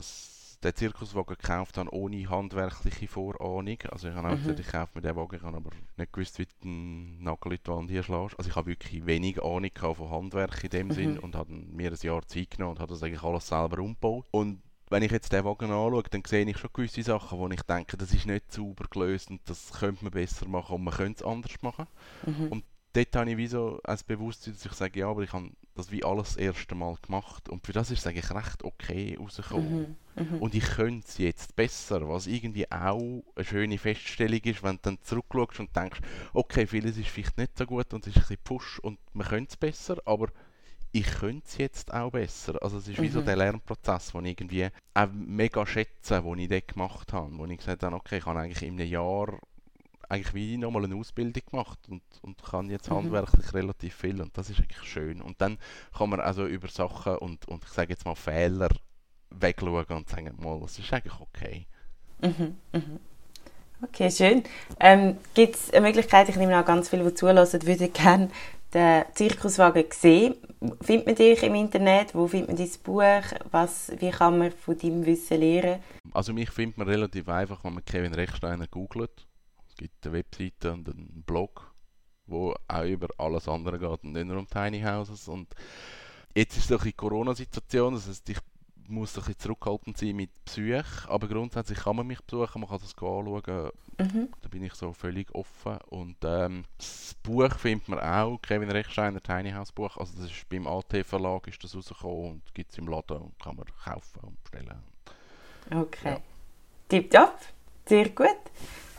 den 0.62 0.74
Zirkuswagen 0.74 1.36
gekauft 1.36 1.78
habe 1.78 1.92
ohne 1.94 2.28
handwerkliche 2.28 3.06
Vorahnung. 3.06 3.78
Also 3.90 4.08
ich 4.08 4.14
habe 4.14 4.34
mhm. 4.34 4.38
gesagt, 4.38 4.60
ich 4.60 4.66
kaufe 4.66 4.90
mir 4.94 5.02
den 5.02 5.16
Wagen, 5.16 5.36
ich 5.36 5.42
habe 5.42 5.56
aber 5.56 5.70
nicht 5.96 6.12
gewusst, 6.12 6.38
wie 6.38 6.46
du 6.46 6.52
den 6.64 7.22
Nagel 7.22 7.52
in 7.52 7.58
die 7.64 7.70
Wand 7.70 7.90
hier 7.90 8.02
schlägst. 8.02 8.36
Also 8.38 8.50
ich 8.50 8.56
habe 8.56 8.66
wirklich 8.66 9.06
wenig 9.06 9.40
Ahnung 9.42 9.70
von 9.94 10.10
Handwerk 10.10 10.64
in 10.64 10.70
dem 10.70 10.88
mhm. 10.88 10.92
Sinn 10.92 11.18
und 11.18 11.36
habe 11.36 11.52
mir 11.52 11.92
ein 11.92 11.98
Jahr 12.00 12.26
Zeit 12.26 12.50
genommen 12.50 12.72
und 12.72 12.80
habe 12.80 12.92
das 12.92 13.02
eigentlich 13.02 13.22
alles 13.22 13.46
selber 13.46 13.78
umgebaut. 13.78 14.26
Und 14.32 14.60
wenn 14.90 15.02
ich 15.02 15.10
jetzt 15.10 15.32
den 15.32 15.44
Wagen 15.44 15.66
anschaue, 15.66 16.02
dann 16.10 16.22
sehe 16.26 16.44
ich 16.44 16.58
schon 16.58 16.70
gewisse 16.72 17.02
Sachen, 17.02 17.38
wo 17.38 17.48
ich 17.48 17.62
denke, 17.62 17.96
das 17.96 18.12
ist 18.12 18.26
nicht 18.26 18.52
sauber 18.52 18.86
gelöst 18.90 19.30
und 19.30 19.40
das 19.46 19.72
könnte 19.72 20.04
man 20.04 20.12
besser 20.12 20.46
machen 20.46 20.76
und 20.76 20.84
man 20.84 20.94
könnte 20.94 21.22
es 21.22 21.28
anders 21.28 21.62
machen. 21.62 21.86
Mhm. 22.26 22.48
Und 22.48 22.64
dort 22.92 23.16
habe 23.16 23.30
ich 23.30 23.36
wie 23.36 23.46
so 23.46 23.80
ein 23.84 23.98
Bewusstsein, 24.06 24.54
dass 24.54 24.64
ich 24.64 24.72
sage, 24.72 25.00
ja, 25.00 25.08
aber 25.08 25.22
ich 25.22 25.32
habe 25.32 25.50
das 25.74 25.92
wie 25.92 26.04
alles 26.04 26.34
das 26.34 26.36
erste 26.38 26.74
Mal 26.74 26.96
gemacht 27.02 27.48
und 27.48 27.64
für 27.64 27.72
das 27.72 27.90
ist 27.90 28.00
es 28.00 28.06
eigentlich 28.06 28.30
recht 28.34 28.64
okay 28.64 29.16
rausgekommen. 29.18 29.96
Mhm. 30.16 30.24
Mhm. 30.24 30.42
Und 30.42 30.54
ich 30.54 30.64
könnte 30.64 31.06
es 31.06 31.18
jetzt 31.18 31.54
besser, 31.54 32.08
was 32.08 32.26
irgendwie 32.26 32.70
auch 32.70 33.22
eine 33.36 33.44
schöne 33.44 33.78
Feststellung 33.78 34.40
ist, 34.40 34.62
wenn 34.64 34.76
du 34.76 34.82
dann 34.82 34.98
zurückschaust 35.02 35.60
und 35.60 35.76
denkst, 35.76 36.00
okay, 36.32 36.66
vieles 36.66 36.96
ist 36.96 37.08
vielleicht 37.08 37.38
nicht 37.38 37.56
so 37.56 37.64
gut 37.66 37.94
und 37.94 38.06
es 38.06 38.16
ist 38.16 38.16
ein 38.16 38.22
bisschen 38.22 38.42
Push 38.42 38.80
und 38.80 38.98
man 39.12 39.28
könnte 39.28 39.50
es 39.50 39.56
besser, 39.56 39.98
aber 40.04 40.28
ich 40.92 41.06
könnte 41.06 41.46
es 41.46 41.58
jetzt 41.58 41.92
auch 41.92 42.10
besser. 42.10 42.62
Also 42.62 42.78
es 42.78 42.88
ist 42.88 43.00
wie 43.00 43.08
mhm. 43.08 43.12
so 43.12 43.22
der 43.22 43.36
Lernprozess, 43.36 44.12
den 44.12 44.24
ich 44.24 44.40
irgendwie 44.40 44.68
auch 44.94 45.08
mega 45.12 45.66
schätze, 45.66 46.22
den 46.22 46.38
ich 46.38 46.48
dort 46.48 46.68
gemacht 46.68 47.12
habe. 47.12 47.36
Wo 47.36 47.44
ich 47.44 47.58
gesagt 47.58 47.82
habe, 47.82 47.96
okay, 47.96 48.18
ich 48.18 48.26
habe 48.26 48.40
eigentlich 48.40 48.62
in 48.62 48.80
einem 48.80 48.88
Jahr 48.88 49.38
eigentlich 50.08 50.34
wie 50.34 50.56
nochmal 50.56 50.84
eine 50.84 50.96
Ausbildung 50.96 51.42
gemacht 51.50 51.78
und, 51.88 52.02
und 52.22 52.42
kann 52.42 52.70
jetzt 52.70 52.90
mhm. 52.90 52.96
handwerklich 52.96 53.52
relativ 53.52 53.94
viel 53.94 54.20
und 54.22 54.36
das 54.38 54.48
ist 54.48 54.60
eigentlich 54.60 54.82
schön. 54.84 55.20
Und 55.20 55.40
dann 55.40 55.58
kann 55.96 56.10
man 56.10 56.20
also 56.20 56.46
über 56.46 56.68
Sachen 56.68 57.16
und, 57.16 57.46
und 57.46 57.64
ich 57.64 57.70
sage 57.70 57.90
jetzt 57.90 58.06
mal 58.06 58.14
Fehler 58.14 58.70
wegschauen 59.30 59.84
und 59.88 60.08
sagen, 60.08 60.34
mal, 60.38 60.60
das 60.60 60.78
ist 60.78 60.92
eigentlich 60.92 61.20
okay. 61.20 61.66
Mhm. 62.22 62.56
Mhm. 62.72 63.00
Okay, 63.82 64.10
schön. 64.10 64.42
Ähm, 64.80 65.18
Gibt 65.34 65.54
es 65.54 65.72
eine 65.72 65.86
Möglichkeit, 65.86 66.28
ich 66.28 66.36
nehme 66.36 66.60
auch 66.60 66.64
ganz 66.64 66.88
viele, 66.88 67.04
die 67.04 67.14
zulassen, 67.14 67.64
würden 67.66 67.92
gerne 67.92 68.28
den 68.74 69.04
Zirkuswagen 69.14 69.84
sehen. 69.90 70.34
Findet 70.80 71.06
man 71.06 71.14
dich 71.14 71.42
im 71.42 71.54
Internet? 71.54 72.14
Wo 72.14 72.26
findet 72.26 72.48
man 72.48 72.56
dein 72.56 72.70
Buch? 72.82 73.22
Was, 73.50 73.92
wie 73.98 74.10
kann 74.10 74.38
man 74.38 74.50
von 74.52 74.76
deinem 74.76 75.06
Wissen 75.06 75.40
lernen? 75.40 75.80
Also 76.12 76.32
mich 76.32 76.50
findet 76.50 76.78
man 76.78 76.88
relativ 76.88 77.28
einfach, 77.28 77.62
wenn 77.64 77.74
man 77.74 77.84
Kevin 77.84 78.14
Rechsteiner 78.14 78.66
googelt. 78.66 79.26
Es 79.68 79.76
gibt 79.76 80.04
eine 80.04 80.14
Webseite 80.14 80.72
und 80.72 80.88
einen 80.88 81.22
Blog, 81.24 81.72
wo 82.26 82.54
auch 82.66 82.84
über 82.84 83.08
alles 83.18 83.48
andere 83.48 83.78
geht 83.78 84.04
und 84.04 84.12
nicht 84.12 84.26
nur 84.26 84.38
um 84.38 84.48
Tiny 84.48 84.82
Houses. 84.82 85.28
Und 85.28 85.54
Jetzt 86.38 86.56
ist 86.56 86.70
es 86.70 86.80
eine 86.80 86.92
Corona-Situation, 86.92 87.94
das 87.94 88.06
heißt, 88.06 88.28
ich 88.28 88.38
muss 88.88 89.16
ein 89.16 89.20
bisschen 89.22 89.38
zurückhaltend 89.38 89.98
sein 89.98 90.16
mit 90.16 90.30
Besuch, 90.44 91.08
aber 91.08 91.28
grundsätzlich 91.28 91.78
kann 91.78 91.96
man 91.96 92.06
mich 92.06 92.20
besuchen, 92.22 92.60
man 92.60 92.70
kann 92.70 92.78
das 92.80 92.94
anschauen. 92.94 93.70
Mhm. 93.98 94.28
Da 94.40 94.48
bin 94.48 94.64
ich 94.64 94.74
so 94.74 94.92
völlig 94.92 95.34
offen. 95.34 95.78
Und 95.88 96.16
ähm, 96.24 96.64
das 96.76 97.14
Buch 97.22 97.54
findet 97.56 97.88
man 97.88 98.00
auch, 98.00 98.38
Kevin 98.40 98.70
Rechsteiner 98.70 99.20
Tiny 99.20 99.50
House 99.50 99.72
Buch, 99.72 99.96
also 99.96 100.12
das 100.16 100.30
ist 100.30 100.48
beim 100.48 100.66
AT 100.66 101.04
Verlag 101.04 101.46
ist 101.48 101.62
das 101.62 101.74
rausgekommen 101.74 102.30
und 102.32 102.54
gibt 102.54 102.72
es 102.72 102.78
im 102.78 102.88
Laden 102.88 103.18
und 103.18 103.38
kann 103.38 103.56
man 103.56 103.66
kaufen 103.84 104.20
und 104.22 104.42
bestellen. 104.42 104.82
Okay. 105.70 106.10
Ja. 106.10 106.20
Tipptopp, 106.88 107.38
sehr 107.86 108.08
gut. 108.10 108.36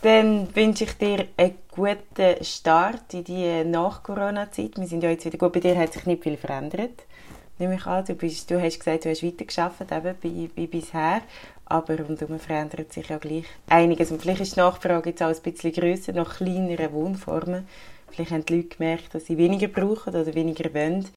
Dann 0.01 0.55
wünsche 0.55 0.85
ich 0.85 0.93
dir 0.93 1.27
einen 1.35 1.55
guten 1.71 2.43
Start 2.43 3.13
in 3.13 3.23
die 3.25 3.63
Nach-Corona-Zeit. 3.65 4.77
Wir 4.77 4.87
sind 4.87 5.03
ja 5.03 5.09
jetzt 5.09 5.25
wieder 5.25 5.37
gut. 5.37 5.51
Bei 5.51 5.59
dir 5.59 5.77
hat 5.77 5.91
sich 5.91 6.05
nicht 6.05 6.23
viel 6.23 6.37
verändert 6.37 7.03
nehme 7.59 7.75
ich 7.75 7.85
an. 7.85 8.05
Du, 8.05 8.15
bist, 8.15 8.49
du 8.49 8.61
hast 8.61 8.79
gesagt, 8.79 9.05
du 9.05 9.09
hast 9.09 9.23
weitergearbeitet 9.23 9.91
eben 9.91 10.17
wie, 10.21 10.51
wie 10.55 10.67
bisher, 10.67 11.21
aber 11.65 11.99
rundherum 11.99 12.39
verändert 12.39 12.91
sich 12.93 13.09
ja 13.09 13.17
gleich 13.17 13.45
einiges. 13.67 14.11
Und 14.11 14.21
vielleicht 14.21 14.41
ist 14.41 14.55
die 14.55 14.59
Nachfrage 14.59 15.09
jetzt 15.09 15.21
auch 15.21 15.27
ein 15.27 15.41
bisschen 15.41 15.71
grösser, 15.71 16.13
nach 16.13 16.37
kleineren 16.37 16.93
Wohnformen. 16.93 17.67
Vielleicht 18.09 18.31
haben 18.31 18.45
die 18.45 18.55
Leute 18.55 18.77
gemerkt, 18.77 19.13
dass 19.13 19.25
sie 19.25 19.37
weniger 19.37 19.67
brauchen 19.67 20.15
oder 20.15 20.33
weniger 20.33 20.73
wollen. 20.73 21.07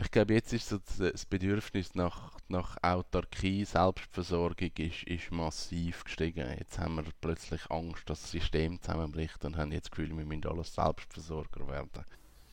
Ich 0.00 0.10
glaube, 0.10 0.34
jetzt 0.34 0.52
ist 0.52 0.68
so 0.68 0.78
das 0.98 1.24
Bedürfnis 1.24 1.94
nach, 1.94 2.32
nach 2.48 2.76
Autarkie, 2.82 3.64
Selbstversorgung 3.64 4.70
ist, 4.76 5.04
ist 5.04 5.30
massiv 5.30 6.02
gestiegen. 6.04 6.46
Jetzt 6.58 6.78
haben 6.80 6.96
wir 6.96 7.04
plötzlich 7.20 7.70
Angst, 7.70 8.10
dass 8.10 8.20
das 8.20 8.32
System 8.32 8.80
zusammenbricht 8.82 9.44
und 9.44 9.56
haben 9.56 9.70
jetzt 9.70 9.86
das 9.86 9.90
Gefühl, 9.92 10.16
wir 10.16 10.24
müssen 10.24 10.46
alles 10.46 10.74
Selbstversorger 10.74 11.68
werden. 11.68 12.04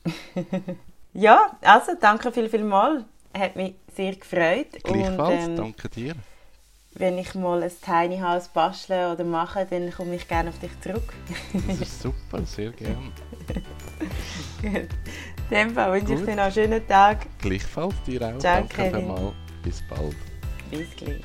ja, 1.12 1.58
also 1.60 1.92
danke 2.00 2.30
viel, 2.30 2.48
viel 2.48 2.64
mal 2.64 3.04
hat 3.38 3.56
mich 3.56 3.74
sehr 3.94 4.14
gefreut. 4.14 4.82
Gleichfalls, 4.82 5.44
und, 5.44 5.50
ähm, 5.50 5.56
danke 5.56 5.88
dir. 5.88 6.14
Wenn 6.94 7.16
ich 7.16 7.34
mal 7.34 7.62
ein 7.62 7.70
Tiny 7.82 8.18
House 8.18 8.48
bastle 8.48 9.12
oder 9.12 9.24
mache, 9.24 9.66
dann 9.68 9.90
komme 9.90 10.14
ich 10.16 10.28
gerne 10.28 10.50
auf 10.50 10.58
dich 10.58 10.78
zurück. 10.80 11.14
das 11.66 11.80
ist 11.80 12.02
super, 12.02 12.44
sehr 12.44 12.70
gerne. 12.72 13.12
Gut. 14.62 14.88
In 15.50 15.56
dem 15.56 15.70
Fall 15.70 15.92
wünsche 15.92 16.14
ich 16.14 16.20
dir 16.20 16.36
noch 16.36 16.44
einen 16.44 16.52
schönen 16.52 16.86
Tag. 16.86 17.26
Gleichfalls 17.38 17.94
dir 18.06 18.20
auch. 18.22 18.38
Ciao, 18.38 18.60
danke 18.60 18.76
Kevin. 18.76 19.32
Bis 19.62 19.82
bald. 19.88 20.16
Bis 20.70 20.90
gleich. 20.96 21.22